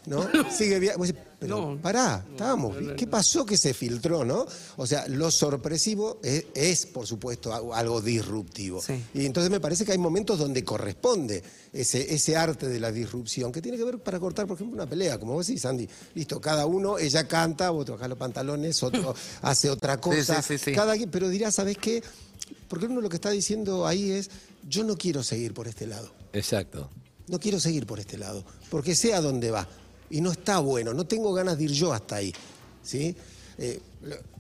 ¿No? 0.10 0.26
Sigue 0.52 0.80
bien. 0.80 0.94
Vos 0.98 1.08
decís, 1.08 1.22
Pero 1.40 1.76
No. 1.76 1.82
pará, 1.82 2.26
estábamos. 2.32 2.80
bien. 2.80 2.96
¿Qué 2.96 3.06
pasó 3.08 3.46
que 3.46 3.58
se 3.58 3.74
filtró, 3.74 4.24
no? 4.26 4.46
O 4.78 4.88
sea, 4.88 5.06
lo 5.08 5.30
sorpresivo 5.30 6.20
es, 6.24 6.46
es, 6.56 6.86
por 6.86 7.06
supuesto, 7.06 7.54
algo- 7.54 7.76
algo 7.76 8.02
disruptivo. 8.02 8.82
Sí. 8.82 9.04
Y 9.14 9.26
entonces 9.26 9.52
me 9.52 9.60
parece 9.60 9.86
que 9.86 9.92
hay 9.92 9.98
momentos 9.98 10.40
donde 10.40 10.64
corresponde 10.64 11.44
ese, 11.74 12.14
ese 12.16 12.36
arte 12.38 12.68
de 12.70 12.80
la 12.80 12.92
disrupción, 12.92 13.52
que 13.52 13.62
tiene 13.62 13.78
que 13.78 13.84
ver 13.84 14.00
para 14.00 14.20
cortar, 14.20 14.48
por 14.48 14.56
ejemplo, 14.56 14.76
una 14.76 14.90
pelea, 14.90 15.20
como 15.20 15.34
vos 15.34 15.46
decís, 15.46 15.62
Sandy. 15.62 15.88
Listo, 16.16 16.40
cada 16.42 16.66
uno, 16.66 16.98
ella 16.98 17.28
canta, 17.28 17.72
otro 17.74 17.96
baja 17.96 18.08
los 18.08 18.18
pantalones, 18.18 18.82
otro 18.82 19.14
hace 19.42 19.70
otra 19.70 20.00
cosa. 20.00 20.42
sí, 20.42 20.58
sí, 20.58 20.64
sí. 20.66 20.72
Cada 20.74 20.96
quien, 20.96 21.12
pero 21.12 21.28
dirá, 21.30 21.52
¿sabes 21.52 21.78
qué? 21.78 22.02
Porque 22.70 22.86
uno 22.86 23.02
lo 23.02 23.10
que 23.10 23.18
está 23.18 23.30
diciendo 23.30 23.86
ahí 23.86 24.12
es, 24.12 24.30
yo 24.68 24.84
no 24.86 24.98
quiero 24.98 25.22
seguir 25.22 25.54
por 25.54 25.68
este 25.68 25.86
lado. 25.86 26.12
Exacto. 26.34 26.90
No 27.28 27.40
quiero 27.40 27.60
seguir 27.60 27.86
por 27.86 28.00
este 28.00 28.18
lado, 28.18 28.46
porque 28.70 28.96
sé 28.96 29.14
a 29.14 29.20
dónde 29.22 29.52
va. 29.52 29.68
Y 30.10 30.22
no 30.22 30.32
está 30.32 30.60
bueno, 30.60 30.94
no 30.94 31.06
tengo 31.06 31.34
ganas 31.34 31.58
de 31.58 31.66
ir 31.66 31.72
yo 31.72 31.94
hasta 31.94 32.18
ahí. 32.18 32.34
¿sí? 32.88 33.16
Eh, 33.58 33.80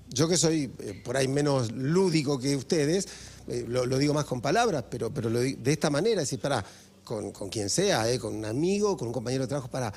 yo 0.09 0.27
que 0.27 0.37
soy 0.37 0.71
eh, 0.79 1.01
por 1.03 1.17
ahí 1.17 1.27
menos 1.27 1.71
lúdico 1.71 2.39
que 2.39 2.55
ustedes, 2.55 3.07
eh, 3.47 3.65
lo, 3.67 3.85
digo 3.97 4.13
más 4.13 4.25
con 4.25 4.41
palabras, 4.41 4.85
pero, 4.89 5.13
pero 5.13 5.29
lo 5.29 5.39
de 5.39 5.57
esta 5.65 5.89
manera, 5.89 6.21
es 6.21 6.37
pará, 6.37 6.63
con, 7.03 7.31
con 7.31 7.49
quien 7.49 7.69
sea, 7.69 8.05
con 8.19 8.35
un 8.35 8.45
amigo, 8.45 8.95
con 8.95 9.07
un 9.07 9.13
compañero 9.13 9.43
de 9.43 9.47
trabajo, 9.47 9.69
para. 9.69 9.93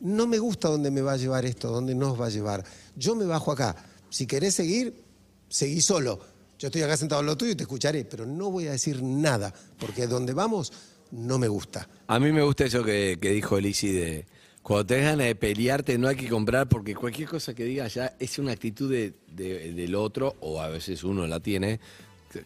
No 0.00 0.26
me 0.26 0.38
gusta 0.38 0.68
dónde 0.68 0.90
me 0.90 1.02
va 1.02 1.12
a 1.12 1.16
llevar 1.18 1.44
esto, 1.44 1.70
dónde 1.70 1.94
nos 1.94 2.18
va 2.18 2.26
a 2.26 2.30
llevar. 2.30 2.64
Yo 2.96 3.14
me 3.14 3.26
bajo 3.26 3.52
acá. 3.52 3.76
Si 4.08 4.26
querés 4.26 4.54
seguir, 4.54 5.04
seguí 5.48 5.82
solo. 5.82 6.18
Yo 6.58 6.68
estoy 6.68 6.82
acá 6.82 6.96
sentado 6.96 7.20
en 7.20 7.26
lo 7.26 7.36
tuyo 7.36 7.52
y 7.52 7.54
te 7.54 7.64
escucharé, 7.64 8.06
pero 8.06 8.24
no 8.24 8.50
voy 8.50 8.66
a 8.66 8.72
decir 8.72 9.02
nada, 9.02 9.52
porque 9.78 10.06
donde 10.06 10.32
vamos 10.32 10.72
no 11.10 11.38
me 11.38 11.48
gusta. 11.48 11.86
A 12.06 12.18
mí 12.18 12.32
me 12.32 12.42
gusta 12.42 12.64
eso 12.64 12.82
que, 12.82 13.18
que 13.20 13.30
dijo 13.30 13.60
Lizzy 13.60 13.92
de 13.92 14.26
cuando 14.62 14.86
tengas 14.86 15.06
ganas 15.12 15.26
de 15.26 15.34
pelearte 15.34 15.98
no 15.98 16.08
hay 16.08 16.16
que 16.16 16.28
comprar 16.28 16.68
porque 16.68 16.94
cualquier 16.94 17.28
cosa 17.28 17.54
que 17.54 17.64
diga 17.64 17.88
ya 17.88 18.14
es 18.18 18.38
una 18.38 18.52
actitud 18.52 18.90
de- 18.90 19.14
de- 19.32 19.72
del 19.72 19.94
otro 19.94 20.36
o 20.40 20.60
a 20.60 20.68
veces 20.68 21.02
uno 21.02 21.26
la 21.26 21.40
tiene 21.40 21.80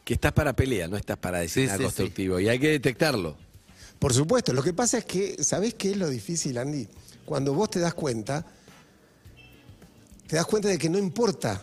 que 0.04 0.14
estás 0.14 0.32
para 0.32 0.54
pelea, 0.54 0.88
no 0.88 0.96
estás 0.96 1.18
para 1.18 1.40
decir 1.40 1.64
Sí, 1.64 1.66
nada 1.66 1.78
sí, 1.78 1.84
constructivo 1.84 2.40
y 2.40 2.48
hay 2.48 2.58
que 2.58 2.70
detectarlo. 2.70 3.36
Por 3.98 4.14
supuesto, 4.14 4.52
lo 4.52 4.62
que 4.62 4.72
pasa 4.72 4.98
es 4.98 5.04
que, 5.04 5.42
¿sabés 5.44 5.74
qué 5.74 5.90
es 5.90 5.96
lo 5.96 6.08
difícil, 6.08 6.56
Andy? 6.58 6.88
Cuando 7.24 7.52
vos 7.52 7.70
te 7.70 7.80
das 7.80 7.94
cuenta, 7.94 8.46
te 10.26 10.36
das 10.36 10.46
cuenta 10.46 10.68
de 10.68 10.78
que 10.78 10.88
no 10.88 10.98
importa 10.98 11.62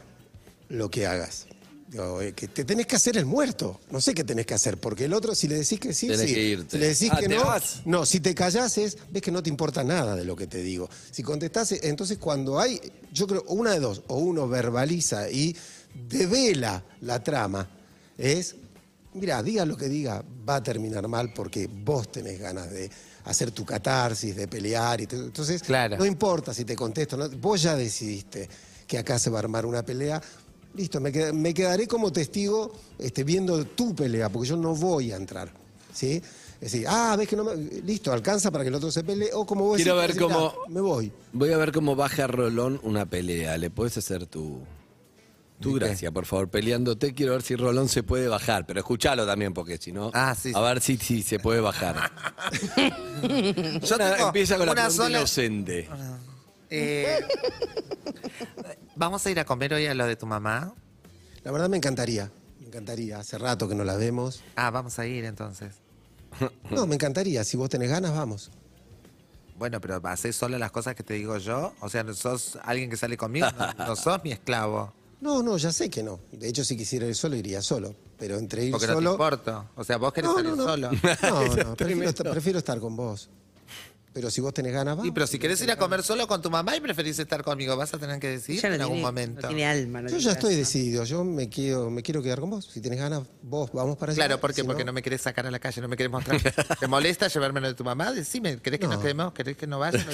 lo 0.70 0.89
que 0.89 1.05
hagas. 1.08 1.48
Eh, 1.93 2.31
que 2.33 2.48
te 2.48 2.63
tenés 2.63 2.88
que 2.88 2.95
hacer 2.95 3.17
el 3.17 3.25
muerto. 3.25 3.79
No 3.91 4.00
sé 4.00 4.13
qué 4.13 4.24
tenés 4.24 4.45
que 4.45 4.53
hacer, 4.53 4.77
porque 4.77 5.05
el 5.05 5.13
otro, 5.13 5.36
si 5.36 5.48
le 5.50 5.55
decís 5.55 5.77
que 5.79 5.93
sí, 5.93 6.07
Tenés 6.07 6.27
sí. 6.29 6.33
que 6.33 6.41
irte. 6.41 6.71
Si 6.71 6.77
le 6.77 6.88
decís 6.88 7.10
Ah, 7.12 7.17
que 7.19 7.27
¿te 7.27 7.36
no, 7.36 7.45
vas? 7.45 7.81
no, 7.86 8.05
si 8.05 8.21
te 8.21 8.33
callás 8.33 8.77
es, 8.77 8.98
ves 9.12 9.21
que 9.21 9.31
no 9.31 9.43
te 9.43 9.50
importa 9.50 9.83
nada 9.83 10.15
de 10.15 10.24
lo 10.24 10.36
que 10.38 10.48
te 10.48 10.60
digo. 10.63 10.89
Si 11.12 11.21
contestás, 11.21 11.74
eh, 11.74 11.79
entonces 11.83 12.17
cuando 12.17 12.60
hay, 12.60 12.79
yo 13.12 13.27
creo, 13.27 13.43
una 13.48 13.71
de 13.71 13.79
dos, 13.81 14.03
o 14.07 14.17
uno 14.19 14.48
verbaliza 14.48 15.29
y 15.29 15.53
devela 16.10 16.83
la 17.01 17.21
trama, 17.24 17.67
es, 18.17 18.55
mira, 19.13 19.43
diga 19.43 19.65
lo 19.65 19.75
que 19.75 19.89
diga, 19.89 20.24
va 20.48 20.55
a 20.55 20.63
terminar 20.63 21.07
mal 21.07 21.33
porque 21.33 21.67
vos 21.67 22.12
tenés 22.12 22.39
ganas 22.39 22.71
de 22.71 22.89
hacer 23.25 23.51
tu 23.51 23.65
catarsis, 23.65 24.36
de 24.36 24.48
pelear. 24.48 25.01
Y 25.01 25.07
te- 25.07 25.15
entonces, 25.17 25.62
Claro. 25.62 25.98
no 25.98 26.05
importa 26.05 26.53
si 26.53 26.63
te 26.65 26.75
contesto, 26.75 27.17
no, 27.17 27.29
vos 27.29 27.62
ya 27.62 27.75
decidiste 27.75 28.48
que 28.88 28.98
acá 28.98 29.17
se 29.19 29.29
va 29.29 29.39
a 29.39 29.41
armar 29.41 29.65
una 29.65 29.83
pelea. 29.86 30.21
Listo, 30.75 30.99
me, 31.01 31.11
qued- 31.11 31.33
me 31.33 31.53
quedaré 31.53 31.87
como 31.87 32.11
testigo 32.11 32.71
este, 32.97 33.23
viendo 33.23 33.65
tu 33.65 33.93
pelea, 33.93 34.29
porque 34.29 34.47
yo 34.49 34.57
no 34.57 34.73
voy 34.75 35.11
a 35.11 35.17
entrar. 35.17 35.51
¿Sí? 35.93 36.21
Es 36.61 36.71
decir, 36.71 36.85
ah, 36.87 37.15
ves 37.17 37.27
que 37.27 37.35
no 37.35 37.43
me. 37.43 37.55
Listo, 37.55 38.13
alcanza 38.13 38.51
para 38.51 38.63
que 38.63 38.69
el 38.69 38.75
otro 38.75 38.91
se 38.91 39.03
pelee. 39.03 39.31
O 39.33 39.45
como 39.45 39.65
vos 39.65 39.75
Quiero 39.77 39.95
decís, 39.99 40.15
ver 40.15 40.27
decís, 40.27 40.35
cómo- 40.37 40.53
"Ah, 40.55 40.69
Me 40.69 40.79
voy. 40.79 41.11
Voy 41.33 41.51
a 41.51 41.57
ver 41.57 41.71
cómo 41.71 41.95
baja 41.95 42.27
Rolón 42.27 42.79
una 42.83 43.05
pelea. 43.05 43.57
¿Le 43.57 43.69
puedes 43.71 43.97
hacer 43.97 44.27
tu, 44.27 44.59
tu 45.59 45.73
gracia, 45.73 46.11
por 46.11 46.25
favor? 46.25 46.49
Peleándote, 46.49 47.13
quiero 47.13 47.33
ver 47.33 47.41
si 47.41 47.55
Rolón 47.55 47.89
se 47.89 48.03
puede 48.03 48.27
bajar. 48.27 48.65
Pero 48.67 48.79
escúchalo 48.79 49.25
también, 49.25 49.53
porque 49.53 49.77
si 49.79 49.91
no. 49.91 50.11
Ah, 50.13 50.35
sí, 50.39 50.51
A 50.55 50.61
ver 50.61 50.81
si, 50.81 50.97
si 50.97 51.23
se 51.23 51.39
puede 51.39 51.59
bajar. 51.61 52.11
Yo 53.81 53.95
Una- 53.95 54.13
tengo 54.15 54.27
empieza 54.27 54.55
con 54.57 54.67
la 54.67 54.71
una 54.73 54.81
pregunta 54.83 55.03
sola- 55.03 55.17
inocente. 55.17 55.89
Eh, 56.69 57.19
Vamos 59.01 59.25
a 59.25 59.31
ir 59.31 59.39
a 59.39 59.46
comer 59.46 59.74
hoy 59.74 59.88
a 59.88 59.96
lo 59.96 60.05
de 60.05 60.15
tu 60.15 60.27
mamá. 60.27 60.75
La 61.43 61.51
verdad 61.51 61.67
me 61.70 61.77
encantaría. 61.77 62.31
Me 62.60 62.67
encantaría. 62.67 63.17
Hace 63.17 63.39
rato 63.39 63.67
que 63.67 63.74
no 63.74 63.84
la 63.84 63.96
vemos. 63.96 64.43
Ah, 64.55 64.70
vamos 64.70 65.00
a 65.00 65.08
ir 65.08 65.25
entonces. 65.25 65.74
No, 66.70 66.86
me 66.86 66.93
encantaría. 66.93 67.43
Si 67.43 67.58
vos 67.58 67.67
tenés 67.67 67.89
ganas, 67.89 68.13
vamos. 68.15 68.51
Bueno, 69.58 69.81
pero 69.81 70.00
¿haces 70.03 70.36
solo 70.36 70.60
las 70.60 70.70
cosas 70.72 70.93
que 70.93 71.01
te 71.01 71.15
digo 71.15 71.36
yo? 71.39 71.74
O 71.79 71.89
sea, 71.89 72.05
¿sos 72.13 72.60
alguien 72.63 72.91
que 72.91 72.96
sale 72.98 73.17
conmigo? 73.17 73.48
No, 73.58 73.86
no 73.88 73.96
sos 73.96 74.24
mi 74.24 74.31
esclavo. 74.34 74.93
No, 75.22 75.43
no, 75.43 75.55
ya 75.58 75.72
sé 75.72 75.88
que 75.91 76.01
no. 76.01 76.20
De 76.31 76.48
hecho, 76.48 76.63
si 76.65 76.75
quisiera 76.75 77.05
ir 77.05 77.13
solo, 77.15 77.36
iría 77.36 77.62
solo. 77.62 77.93
Pero 78.17 78.39
entre 78.39 78.65
ir 78.65 78.72
Porque 78.72 78.88
no 78.88 78.93
te 78.93 78.98
solo. 78.98 79.12
importo. 79.12 79.70
O 79.75 79.84
sea, 79.84 79.98
vos 79.98 80.12
querés 80.13 80.31
No, 80.31 80.36
salir 80.36 80.50
no, 80.50 80.55
no. 80.55 80.63
solo. 80.63 80.89
No, 80.91 81.55
no, 81.63 81.75
prefiero, 81.75 82.10
estar, 82.10 82.31
prefiero 82.31 82.58
estar 82.58 82.79
con 82.79 82.96
vos. 82.96 83.29
Pero 84.13 84.30
si 84.30 84.41
vos 84.41 84.53
tenés 84.53 84.74
ganas, 84.74 84.98
vamos. 84.98 85.06
Sí, 85.06 85.12
pero 85.12 85.25
si 85.25 85.39
querés 85.39 85.62
ir 85.62 85.72
a 85.72 85.77
comer 85.77 86.03
solo 86.03 86.27
con 86.27 86.41
tu 86.41 86.50
mamá 86.50 86.75
y 86.75 86.82
preferís 86.82 87.18
estar 87.18 87.44
conmigo, 87.46 87.77
vas 87.77 87.94
a 87.94 87.98
tener 87.98 88.20
que 88.20 88.27
decidir 88.27 88.65
en 88.65 88.82
algún 88.82 89.00
momento. 89.01 89.41
no 89.41 89.48
tiene 89.48 89.65
alma. 89.65 90.01
no 90.01 90.10
Yo 90.10 90.18
ya 90.18 90.32
estoy 90.34 90.56
decidido, 90.56 91.06
yo 91.06 91.24
me 91.24 91.48
quiero, 91.48 91.89
me 91.89 92.03
quiero 92.03 92.22
quedar 92.22 92.41
con 92.41 92.50
vos. 92.50 92.65
Si 92.65 92.82
tenés 92.82 93.00
ganas, 93.00 93.22
vos 93.41 93.72
vamos 93.72 93.97
para 93.97 94.12
allá. 94.12 94.26
Claro, 94.26 94.41
¿por 94.41 94.50
qué? 94.54 94.62
Si 94.62 94.67
Porque 94.67 94.84
no 94.84 94.91
me 94.91 95.02
querés 95.02 95.21
sacar 95.21 95.47
a 95.47 95.52
la 95.52 95.60
calle, 95.60 95.80
no 95.80 95.88
me 95.88 95.95
querés 95.95 96.12
mostrar. 96.12 96.41
¿Te 96.80 96.88
molesta 96.88 97.30
llevármelo 97.30 97.67
de 97.67 97.74
tu 97.74 97.86
mamá? 97.86 98.12
Decime, 98.12 98.58
¿querés 98.58 98.82
que 98.82 98.88
No. 98.88 98.93
nos 98.95 99.02
quedemos? 99.02 99.32
¿Querés 99.32 99.56
que 99.56 99.65
no 99.65 99.80
vaya? 99.80 100.06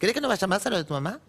¿Querés 0.00 0.14
que 0.14 0.20
no 0.22 0.28
vaya 0.28 0.46
más 0.46 0.64
a 0.66 0.70
lo 0.70 0.78
de 0.78 0.84
tu 0.84 0.94
mamá? 0.94 1.20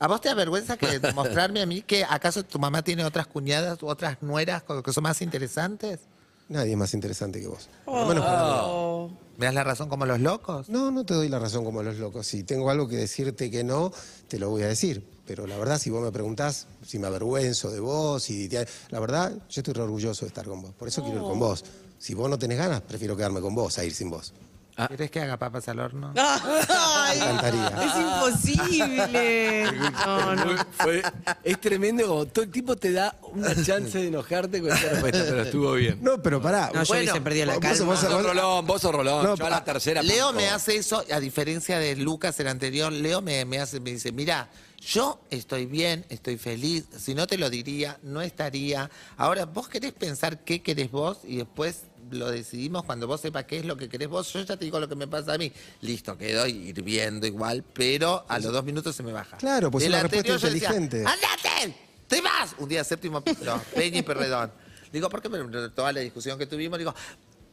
¿A 0.00 0.08
vos 0.08 0.20
te 0.20 0.30
da 0.30 0.34
vergüenza 0.34 0.76
que 0.76 0.98
mostrarme 1.14 1.62
a 1.62 1.66
mí 1.66 1.82
que 1.82 2.02
acaso 2.02 2.42
tu 2.44 2.58
mamá 2.58 2.82
tiene 2.82 3.04
otras 3.04 3.28
cuñadas 3.28 3.80
u 3.84 3.86
otras 3.86 4.20
nueras 4.20 4.64
que 4.84 4.92
son 4.92 5.04
más 5.04 5.22
interesantes? 5.22 6.00
Nadie 6.48 6.72
es 6.72 6.78
más 6.78 6.92
interesante 6.94 7.40
que 7.40 7.46
vos. 7.46 7.68
Por 7.84 8.00
lo 8.00 8.06
menos 8.06 8.24
para 8.24 8.42
mí. 8.42 8.50
Oh. 8.64 9.10
¿Me 9.38 9.46
das 9.46 9.54
la 9.54 9.64
razón 9.64 9.88
como 9.88 10.06
los 10.06 10.20
locos? 10.20 10.68
No, 10.68 10.90
no 10.90 11.04
te 11.04 11.14
doy 11.14 11.28
la 11.28 11.38
razón 11.38 11.64
como 11.64 11.82
los 11.82 11.96
locos. 11.96 12.26
Si 12.26 12.44
tengo 12.44 12.70
algo 12.70 12.86
que 12.88 12.96
decirte 12.96 13.50
que 13.50 13.64
no, 13.64 13.92
te 14.28 14.38
lo 14.38 14.50
voy 14.50 14.62
a 14.62 14.68
decir. 14.68 15.04
Pero 15.26 15.46
la 15.46 15.56
verdad, 15.56 15.78
si 15.78 15.90
vos 15.90 16.02
me 16.02 16.12
preguntás 16.12 16.66
si 16.84 16.98
me 16.98 17.06
avergüenzo 17.06 17.70
de 17.70 17.80
vos, 17.80 18.28
y 18.28 18.48
la 18.90 19.00
verdad, 19.00 19.32
yo 19.48 19.60
estoy 19.60 19.74
re 19.74 19.82
orgulloso 19.82 20.24
de 20.24 20.28
estar 20.28 20.46
con 20.46 20.62
vos. 20.62 20.72
Por 20.74 20.88
eso 20.88 21.02
quiero 21.02 21.18
ir 21.20 21.24
con 21.24 21.38
vos. 21.38 21.64
Si 21.98 22.14
vos 22.14 22.28
no 22.28 22.38
tenés 22.38 22.58
ganas, 22.58 22.82
prefiero 22.82 23.16
quedarme 23.16 23.40
con 23.40 23.54
vos 23.54 23.78
a 23.78 23.84
ir 23.84 23.94
sin 23.94 24.10
vos. 24.10 24.32
Ah. 24.76 24.88
¿Querés 24.88 25.10
que 25.10 25.20
haga 25.20 25.36
papas 25.36 25.68
al 25.68 25.78
horno? 25.80 26.12
Ay, 26.16 27.18
Me 27.18 27.24
encantaría. 27.26 27.68
es 27.84 27.96
imposible. 28.00 29.64
No, 30.06 30.34
no. 30.34 30.56
Fue- 30.78 31.02
es 31.44 31.60
tremendo 31.60 32.06
como 32.06 32.26
todo 32.26 32.44
el 32.44 32.50
tipo 32.50 32.74
te 32.76 32.92
da 32.92 33.14
una 33.22 33.54
chance 33.64 33.98
de 33.98 34.08
enojarte 34.08 34.60
con 34.62 34.72
esta 34.72 34.88
respuesta, 34.90 35.24
pero 35.28 35.42
estuvo 35.42 35.72
bien. 35.74 35.98
No, 36.02 36.22
pero 36.22 36.40
pará. 36.40 36.70
No, 36.74 36.82
yo 36.82 36.88
Bueno, 36.88 37.02
hubiese 37.04 37.20
perdido 37.20 37.46
la 37.46 37.52
vos- 37.54 37.60
calma. 37.62 37.84
Vos 37.84 38.00
vos- 38.02 38.10
sos 38.12 38.22
Rolón, 38.24 38.66
vos 38.66 38.82
sos 38.82 38.92
Rolón. 38.94 39.24
No, 39.24 39.34
yo 39.36 39.46
a 39.46 39.50
la 39.50 39.58
pa- 39.58 39.64
tercera. 39.72 40.02
Leo 40.02 40.28
punto. 40.28 40.40
me 40.40 40.48
hace 40.48 40.76
eso, 40.76 41.04
a 41.12 41.20
diferencia 41.20 41.78
de 41.78 41.96
Lucas, 41.96 42.38
el 42.40 42.48
anterior, 42.48 42.92
Leo 42.92 43.20
me, 43.20 43.44
me 43.44 43.58
hace, 43.58 43.78
me 43.80 43.90
dice, 43.92 44.10
mira, 44.12 44.48
yo 44.80 45.20
estoy 45.30 45.66
bien, 45.66 46.04
estoy 46.08 46.38
feliz, 46.38 46.86
si 46.98 47.14
no 47.14 47.26
te 47.26 47.38
lo 47.38 47.50
diría, 47.50 47.98
no 48.02 48.20
estaría. 48.22 48.90
Ahora, 49.16 49.44
vos 49.44 49.68
querés 49.68 49.92
pensar 49.92 50.38
qué 50.44 50.62
querés 50.62 50.90
vos 50.90 51.18
y 51.24 51.36
después 51.36 51.82
lo 52.10 52.30
decidimos 52.30 52.84
cuando 52.84 53.06
vos 53.06 53.20
sepas 53.20 53.44
qué 53.44 53.58
es 53.58 53.64
lo 53.64 53.76
que 53.76 53.88
querés 53.88 54.08
vos. 54.08 54.32
Yo 54.32 54.40
ya 54.40 54.56
te 54.56 54.64
digo 54.64 54.78
lo 54.80 54.88
que 54.88 54.96
me 54.96 55.06
pasa 55.06 55.34
a 55.34 55.38
mí. 55.38 55.52
Listo, 55.80 56.16
quedo 56.16 56.46
hirviendo 56.46 57.26
igual, 57.26 57.64
pero 57.72 58.24
a 58.28 58.38
los 58.38 58.52
dos 58.52 58.64
minutos 58.64 58.94
se 58.94 59.02
me 59.02 59.12
baja. 59.12 59.36
Claro, 59.36 59.70
pues 59.70 59.84
es 59.84 59.86
El 59.88 59.94
una 59.94 60.02
respuesta 60.02 60.32
decía, 60.32 60.68
inteligente. 60.68 60.98
¡Andate! 60.98 61.76
¡Te 62.08 62.20
vas! 62.20 62.54
Un 62.58 62.68
día 62.68 62.84
séptimo, 62.84 63.22
no, 63.42 63.62
Peña 63.74 63.98
y 63.98 64.02
Perredón. 64.02 64.52
Digo, 64.92 65.08
¿por 65.08 65.22
qué? 65.22 65.28
Toda 65.74 65.92
la 65.92 66.00
discusión 66.00 66.38
que 66.38 66.46
tuvimos, 66.46 66.78
digo, 66.78 66.94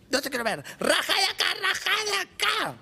no 0.09 0.21
te 0.21 0.29
quiero 0.29 0.43
ver. 0.43 0.63
¡Raja 0.79 1.13
de 1.13 1.25
acá, 1.25 1.45
raja 1.61 1.91
de 2.05 2.17
acá! 2.17 2.75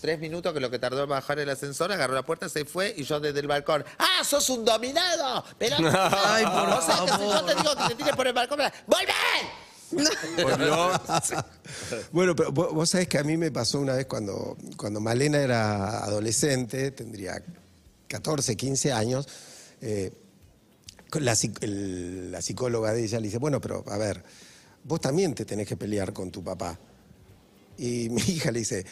Tres 0.00 0.20
minutos 0.20 0.52
que 0.52 0.60
lo 0.60 0.70
que 0.70 0.78
tardó 0.78 1.02
en 1.02 1.08
bajar 1.08 1.38
el 1.40 1.48
ascensor, 1.50 1.90
agarró 1.90 2.14
la 2.14 2.22
puerta, 2.22 2.48
se 2.48 2.64
fue 2.64 2.94
y 2.96 3.02
yo 3.02 3.18
desde 3.18 3.40
el 3.40 3.48
balcón, 3.48 3.84
¡ah, 3.98 4.22
sos 4.22 4.48
un 4.50 4.64
dominado! 4.64 5.44
Pero 5.58 5.76
Ay, 5.80 6.44
por 6.44 6.68
o 6.68 6.82
sea, 6.82 6.96
que 7.04 7.12
si 7.12 7.18
yo 7.18 7.32
favor. 7.32 7.46
te 7.46 7.54
digo 7.56 7.76
que 7.76 7.88
te 7.88 7.94
tires 7.96 8.14
por 8.14 8.26
el 8.26 8.32
balcón, 8.32 8.60
¡volvé! 8.86 9.65
Bueno, 12.12 12.34
pero 12.36 12.52
vos, 12.52 12.90
sabés 12.90 13.08
que 13.08 13.18
a 13.18 13.24
mí 13.24 13.36
me 13.36 13.50
pasó 13.50 13.80
una 13.80 13.94
vez 13.94 14.06
cuando, 14.06 14.56
cuando 14.76 15.00
Malena 15.00 15.38
era 15.38 16.04
adolescente, 16.04 16.90
tendría 16.90 17.42
14, 18.08 18.56
15 18.56 18.92
años, 18.92 19.28
eh, 19.80 20.12
la, 21.20 21.32
psic- 21.34 21.62
el- 21.62 22.32
la 22.32 22.42
psicóloga 22.42 22.92
de 22.92 23.04
ella 23.04 23.20
le 23.20 23.26
dice, 23.26 23.38
bueno, 23.38 23.60
pero 23.60 23.84
a 23.88 23.98
ver, 23.98 24.24
vos 24.84 25.00
también 25.00 25.34
te 25.34 25.44
tenés 25.44 25.66
que 25.68 25.76
pelear 25.76 26.12
con 26.12 26.30
tu 26.30 26.42
papá. 26.42 26.78
Y 27.78 28.08
mi 28.10 28.22
hija 28.22 28.50
le 28.50 28.60
dice, 28.60 28.84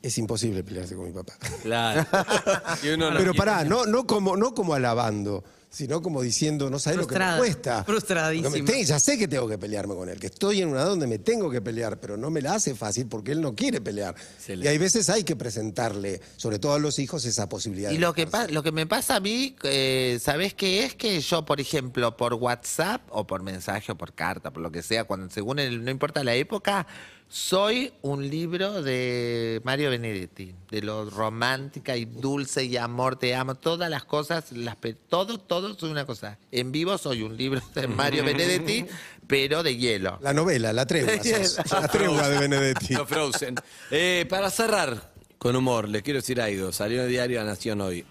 es 0.00 0.18
imposible 0.18 0.64
pelearse 0.64 0.94
con 0.96 1.06
mi 1.06 1.12
papá. 1.12 1.34
Claro. 1.62 2.06
Y 2.82 2.88
uno 2.88 3.10
no 3.10 3.18
Pero 3.18 3.32
quiere- 3.32 3.38
pará, 3.38 3.64
no, 3.64 3.86
no, 3.86 4.06
como, 4.06 4.36
no 4.36 4.54
como 4.54 4.74
alabando, 4.74 5.44
sino 5.72 6.02
como 6.02 6.20
diciendo, 6.20 6.68
no 6.68 6.78
sabés 6.78 6.98
lo 6.98 7.06
que 7.06 7.18
me 7.18 7.36
cuesta. 7.38 7.82
frustradísima. 7.82 8.50
Me 8.50 8.84
ya 8.84 9.00
sé 9.00 9.16
que 9.16 9.26
tengo 9.26 9.48
que 9.48 9.56
pelearme 9.56 9.94
con 9.94 10.06
él, 10.10 10.20
que 10.20 10.26
estoy 10.26 10.60
en 10.60 10.68
una 10.68 10.84
donde 10.84 11.06
me 11.06 11.18
tengo 11.18 11.50
que 11.50 11.62
pelear, 11.62 11.98
pero 11.98 12.18
no 12.18 12.30
me 12.30 12.42
la 12.42 12.54
hace 12.56 12.74
fácil 12.74 13.06
porque 13.06 13.32
él 13.32 13.40
no 13.40 13.54
quiere 13.54 13.80
pelear. 13.80 14.14
Excelente. 14.36 14.66
Y 14.66 14.68
hay 14.68 14.76
veces 14.76 15.08
hay 15.08 15.24
que 15.24 15.34
presentarle, 15.34 16.20
sobre 16.36 16.58
todo 16.58 16.74
a 16.74 16.78
los 16.78 16.98
hijos, 16.98 17.24
esa 17.24 17.48
posibilidad. 17.48 17.90
Y 17.90 17.94
de 17.94 18.00
lo 18.00 18.12
que, 18.12 18.28
lo 18.50 18.62
que 18.62 18.70
me 18.70 18.86
pasa 18.86 19.16
a 19.16 19.20
mí, 19.20 19.56
eh, 19.62 20.18
¿sabés 20.20 20.52
qué 20.52 20.84
es? 20.84 20.94
Que 20.94 21.18
yo, 21.20 21.46
por 21.46 21.58
ejemplo, 21.58 22.18
por 22.18 22.34
WhatsApp 22.34 23.00
o 23.08 23.26
por 23.26 23.42
mensaje 23.42 23.92
o 23.92 23.96
por 23.96 24.12
carta, 24.12 24.50
por 24.52 24.62
lo 24.62 24.70
que 24.70 24.82
sea, 24.82 25.04
cuando 25.04 25.30
según 25.30 25.58
el- 25.58 25.82
no 25.82 25.90
importa 25.90 26.22
la 26.22 26.34
época, 26.34 26.86
soy 27.32 27.94
un 28.02 28.28
libro 28.28 28.82
de 28.82 29.62
Mario 29.64 29.88
Benedetti, 29.88 30.54
de 30.70 30.82
lo 30.82 31.08
romántica 31.08 31.96
y 31.96 32.04
dulce 32.04 32.64
y 32.64 32.76
amor, 32.76 33.16
te 33.16 33.34
amo, 33.34 33.54
todas 33.54 33.88
las 33.88 34.04
cosas, 34.04 34.52
las, 34.52 34.76
todo, 35.08 35.38
todo 35.38 35.72
soy 35.72 35.90
una 35.90 36.04
cosa. 36.04 36.38
En 36.50 36.72
vivo 36.72 36.98
soy 36.98 37.22
un 37.22 37.34
libro 37.34 37.62
de 37.74 37.88
Mario 37.88 38.22
Benedetti, 38.22 38.84
pero 39.26 39.62
de 39.62 39.78
hielo. 39.78 40.18
La 40.20 40.34
novela, 40.34 40.74
la 40.74 40.84
tregua, 40.84 41.14
sos. 41.24 41.58
la 41.72 41.88
tregua 41.88 42.28
de 42.28 42.38
Benedetti. 42.38 42.96
Frozen. 43.06 43.54
Eh, 43.90 44.26
para 44.28 44.50
cerrar, 44.50 45.14
con 45.38 45.56
humor, 45.56 45.88
les 45.88 46.02
quiero 46.02 46.18
decir 46.18 46.38
algo. 46.38 46.70
Salió 46.70 46.98
en 46.98 47.06
el 47.06 47.10
diario 47.12 47.38
La 47.38 47.46
Nación 47.46 47.80
hoy. 47.80 48.04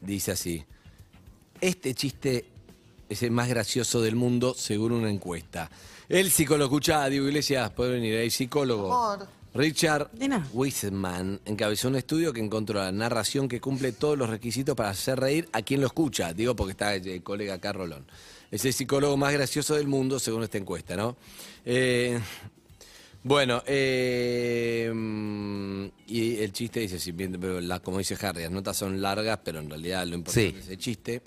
Dice 0.00 0.32
así. 0.32 0.64
Este 1.60 1.94
chiste 1.94 2.44
es 3.08 3.22
el 3.22 3.30
más 3.30 3.48
gracioso 3.48 4.00
del 4.00 4.16
mundo, 4.16 4.54
según 4.56 4.92
una 4.92 5.10
encuesta. 5.10 5.70
El 6.08 6.30
psicólogo, 6.30 6.66
escucha, 6.76 7.08
Diego 7.08 7.26
Iglesias, 7.28 7.70
puede 7.70 7.92
venir, 7.92 8.14
el 8.14 8.30
psicólogo. 8.30 8.92
Amor. 8.92 9.28
Richard. 9.54 10.10
Wiseman 10.52 11.40
encabezó 11.46 11.88
un 11.88 11.96
estudio 11.96 12.32
que 12.32 12.40
encontró 12.40 12.78
la 12.80 12.92
narración 12.92 13.48
que 13.48 13.60
cumple 13.60 13.92
todos 13.92 14.16
los 14.16 14.28
requisitos 14.28 14.76
para 14.76 14.90
hacer 14.90 15.18
reír 15.18 15.48
a 15.52 15.62
quien 15.62 15.80
lo 15.80 15.86
escucha. 15.86 16.32
Digo 16.34 16.54
porque 16.54 16.72
está 16.72 16.94
el 16.94 17.22
colega 17.22 17.54
acá, 17.54 17.72
Rolón. 17.72 18.04
Es 18.50 18.64
el 18.64 18.72
psicólogo 18.72 19.16
más 19.16 19.32
gracioso 19.32 19.74
del 19.74 19.88
mundo, 19.88 20.18
según 20.20 20.42
esta 20.44 20.58
encuesta, 20.58 20.96
¿no? 20.96 21.16
Eh, 21.64 22.20
bueno, 23.24 23.62
eh, 23.66 24.90
mm, 24.94 25.84
y 26.06 26.36
el 26.36 26.52
chiste 26.52 26.80
dice, 26.80 26.98
si 27.00 27.12
bien, 27.12 27.36
pero 27.40 27.60
la- 27.60 27.80
como 27.80 27.98
dice 27.98 28.16
Harry, 28.24 28.42
las 28.42 28.52
notas 28.52 28.76
son 28.76 29.00
largas, 29.00 29.40
pero 29.44 29.58
en 29.58 29.68
realidad 29.68 30.06
lo 30.06 30.14
importante 30.14 30.50
Sí. 30.52 30.56
es 30.58 30.68
el 30.68 30.78
chiste. 30.78 31.22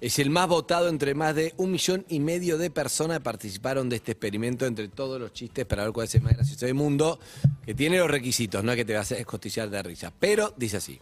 Es 0.00 0.18
el 0.18 0.30
más 0.30 0.46
votado 0.48 0.88
entre 0.88 1.14
más 1.14 1.34
de 1.34 1.54
un 1.56 1.72
millón 1.72 2.04
y 2.08 2.20
medio 2.20 2.58
de 2.58 2.70
personas 2.70 3.18
que 3.18 3.24
participaron 3.24 3.88
de 3.88 3.96
este 3.96 4.12
experimento 4.12 4.66
entre 4.66 4.88
todos 4.88 5.18
los 5.20 5.32
chistes 5.32 5.64
para 5.64 5.84
ver 5.84 5.92
cuál 5.92 6.06
es 6.06 6.14
el 6.14 6.22
más 6.22 6.34
gracioso 6.34 6.66
del 6.66 6.74
mundo, 6.74 7.18
que 7.64 7.74
tiene 7.74 7.98
los 7.98 8.10
requisitos, 8.10 8.62
no 8.62 8.72
es 8.72 8.76
que 8.76 8.84
te 8.84 8.94
vas 8.94 9.12
a 9.12 9.16
escostillar 9.16 9.70
de 9.70 9.82
risa. 9.82 10.12
Pero 10.18 10.52
dice 10.56 10.76
así, 10.76 11.00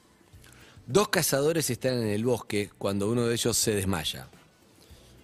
dos 0.87 1.09
cazadores 1.09 1.69
están 1.71 1.95
en 1.95 2.09
el 2.09 2.25
bosque 2.25 2.71
cuando 2.79 3.11
uno 3.11 3.27
de 3.27 3.35
ellos 3.35 3.57
se 3.57 3.75
desmaya. 3.75 4.29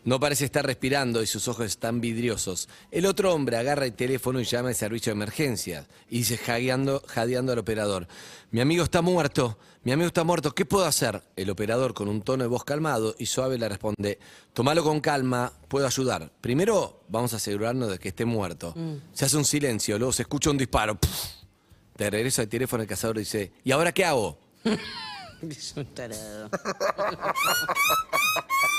No 0.04 0.18
parece 0.18 0.46
estar 0.46 0.64
respirando 0.64 1.22
y 1.22 1.26
sus 1.26 1.46
ojos 1.48 1.66
están 1.66 2.00
vidriosos. 2.00 2.68
El 2.90 3.04
otro 3.04 3.34
hombre 3.34 3.58
agarra 3.58 3.84
el 3.84 3.92
teléfono 3.92 4.40
y 4.40 4.44
llama 4.44 4.70
al 4.70 4.74
servicio 4.74 5.10
de 5.10 5.16
emergencias 5.16 5.86
y 6.08 6.18
dice 6.18 6.38
jadeando, 6.38 7.02
jadeando 7.06 7.52
al 7.52 7.58
operador, 7.58 8.08
mi 8.50 8.60
amigo 8.60 8.82
está 8.82 9.02
muerto, 9.02 9.58
mi 9.82 9.92
amigo 9.92 10.06
está 10.06 10.24
muerto, 10.24 10.54
¿qué 10.54 10.64
puedo 10.64 10.86
hacer? 10.86 11.22
El 11.36 11.50
operador 11.50 11.92
con 11.92 12.08
un 12.08 12.22
tono 12.22 12.44
de 12.44 12.48
voz 12.48 12.64
calmado 12.64 13.14
y 13.18 13.26
suave 13.26 13.58
le 13.58 13.68
responde, 13.68 14.18
tomalo 14.54 14.82
con 14.82 15.00
calma, 15.00 15.52
puedo 15.68 15.86
ayudar. 15.86 16.32
Primero 16.40 17.02
vamos 17.08 17.34
a 17.34 17.36
asegurarnos 17.36 17.90
de 17.90 17.98
que 17.98 18.08
esté 18.08 18.24
muerto. 18.24 18.74
Se 19.12 19.26
hace 19.26 19.36
un 19.36 19.44
silencio, 19.44 19.98
luego 19.98 20.12
se 20.12 20.22
escucha 20.22 20.50
un 20.50 20.58
disparo. 20.58 20.94
¡Puf! 20.94 21.26
De 21.96 22.08
regreso 22.08 22.40
al 22.40 22.48
teléfono 22.48 22.82
el 22.82 22.88
cazador 22.88 23.18
dice, 23.18 23.52
¿y 23.62 23.72
ahora 23.72 23.92
qué 23.92 24.04
hago? 24.04 24.38
Es 25.42 25.72
un 25.74 25.86
tarado. 25.94 26.50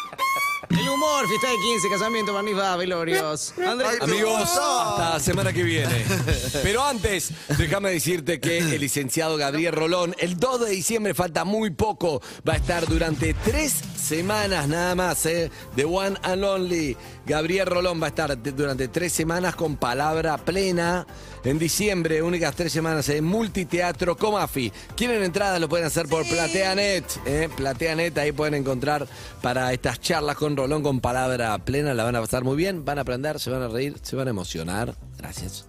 El 0.82 0.90
humor, 0.90 1.28
fiesta 1.28 1.48
de 1.48 1.58
15, 1.60 1.90
casamiento, 1.90 2.34
barniz, 2.34 2.56
velorios. 2.56 3.54
Andrés. 3.64 4.02
Amigos, 4.02 4.42
hasta 4.42 5.10
la 5.12 5.20
semana 5.20 5.54
que 5.54 5.62
viene. 5.62 6.04
Pero 6.64 6.84
antes, 6.84 7.32
déjame 7.56 7.92
decirte 7.92 8.40
que 8.40 8.58
el 8.58 8.82
licenciado 8.82 9.38
Gabriel 9.38 9.74
Rolón, 9.74 10.16
el 10.18 10.38
2 10.38 10.62
de 10.62 10.72
diciembre, 10.72 11.14
falta 11.14 11.46
muy 11.46 11.70
poco, 11.70 12.20
va 12.48 12.54
a 12.54 12.56
estar 12.56 12.88
durante 12.88 13.36
tres 13.36 13.76
semanas 13.96 14.68
nada 14.68 14.96
más, 14.96 15.24
¿eh? 15.28 15.52
The 15.76 15.86
One 15.86 16.18
and 16.24 16.44
Only. 16.44 16.98
Gabriel 17.28 17.68
Rolón 17.68 18.02
va 18.02 18.08
a 18.08 18.10
estar 18.10 18.42
durante 18.42 18.88
tres 18.88 19.14
semanas 19.14 19.56
con 19.56 19.78
palabra 19.78 20.36
plena. 20.40 21.06
En 21.44 21.58
diciembre, 21.58 22.22
únicas 22.22 22.56
tres 22.56 22.72
semanas 22.72 23.10
en 23.10 23.24
Multiteatro 23.24 24.16
Comafi. 24.16 24.72
¿Quieren 24.96 25.24
entradas? 25.24 25.60
Lo 25.60 25.70
pueden 25.70 25.88
hacer 25.88 26.08
por 26.08 26.28
PlateaNet. 26.28 27.06
¿eh? 27.26 27.50
PlateaNet, 27.56 28.18
ahí 28.18 28.32
pueden 28.32 28.56
encontrar 28.56 29.08
para 29.42 29.74
estas 29.74 30.00
charlas 30.00 30.36
con 30.36 30.56
Rolón 30.56 30.71
con 30.80 31.02
palabra 31.02 31.58
plena. 31.60 31.94
La 31.94 32.06
van 32.06 32.16
a 32.16 32.22
pasar 32.22 32.44
muy 32.44 32.56
bien, 32.56 32.86
van 32.86 32.98
a 32.98 33.02
aprender, 33.02 33.40
se 33.40 33.50
van 33.50 33.62
a 33.62 33.68
reír, 33.68 33.98
se 34.02 34.16
van 34.16 34.28
a 34.28 34.32
emocionar. 34.32 34.96
Gracias. 35.18 35.66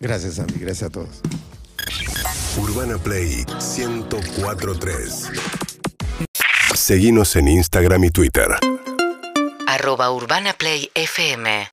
Gracias, 0.00 0.38
Andy. 0.38 0.58
Gracias 0.58 0.88
a 0.88 0.90
todos. 0.90 1.20
Urbana 2.56 2.96
Play 2.98 3.44
1043. 3.76 5.30
Seguimos 6.74 7.36
en 7.36 7.48
Instagram 7.48 8.04
y 8.04 8.10
Twitter. 8.10 8.48
arroba 9.66 10.10
Urbana 10.10 10.54
Play 10.54 10.90
FM 10.94 11.68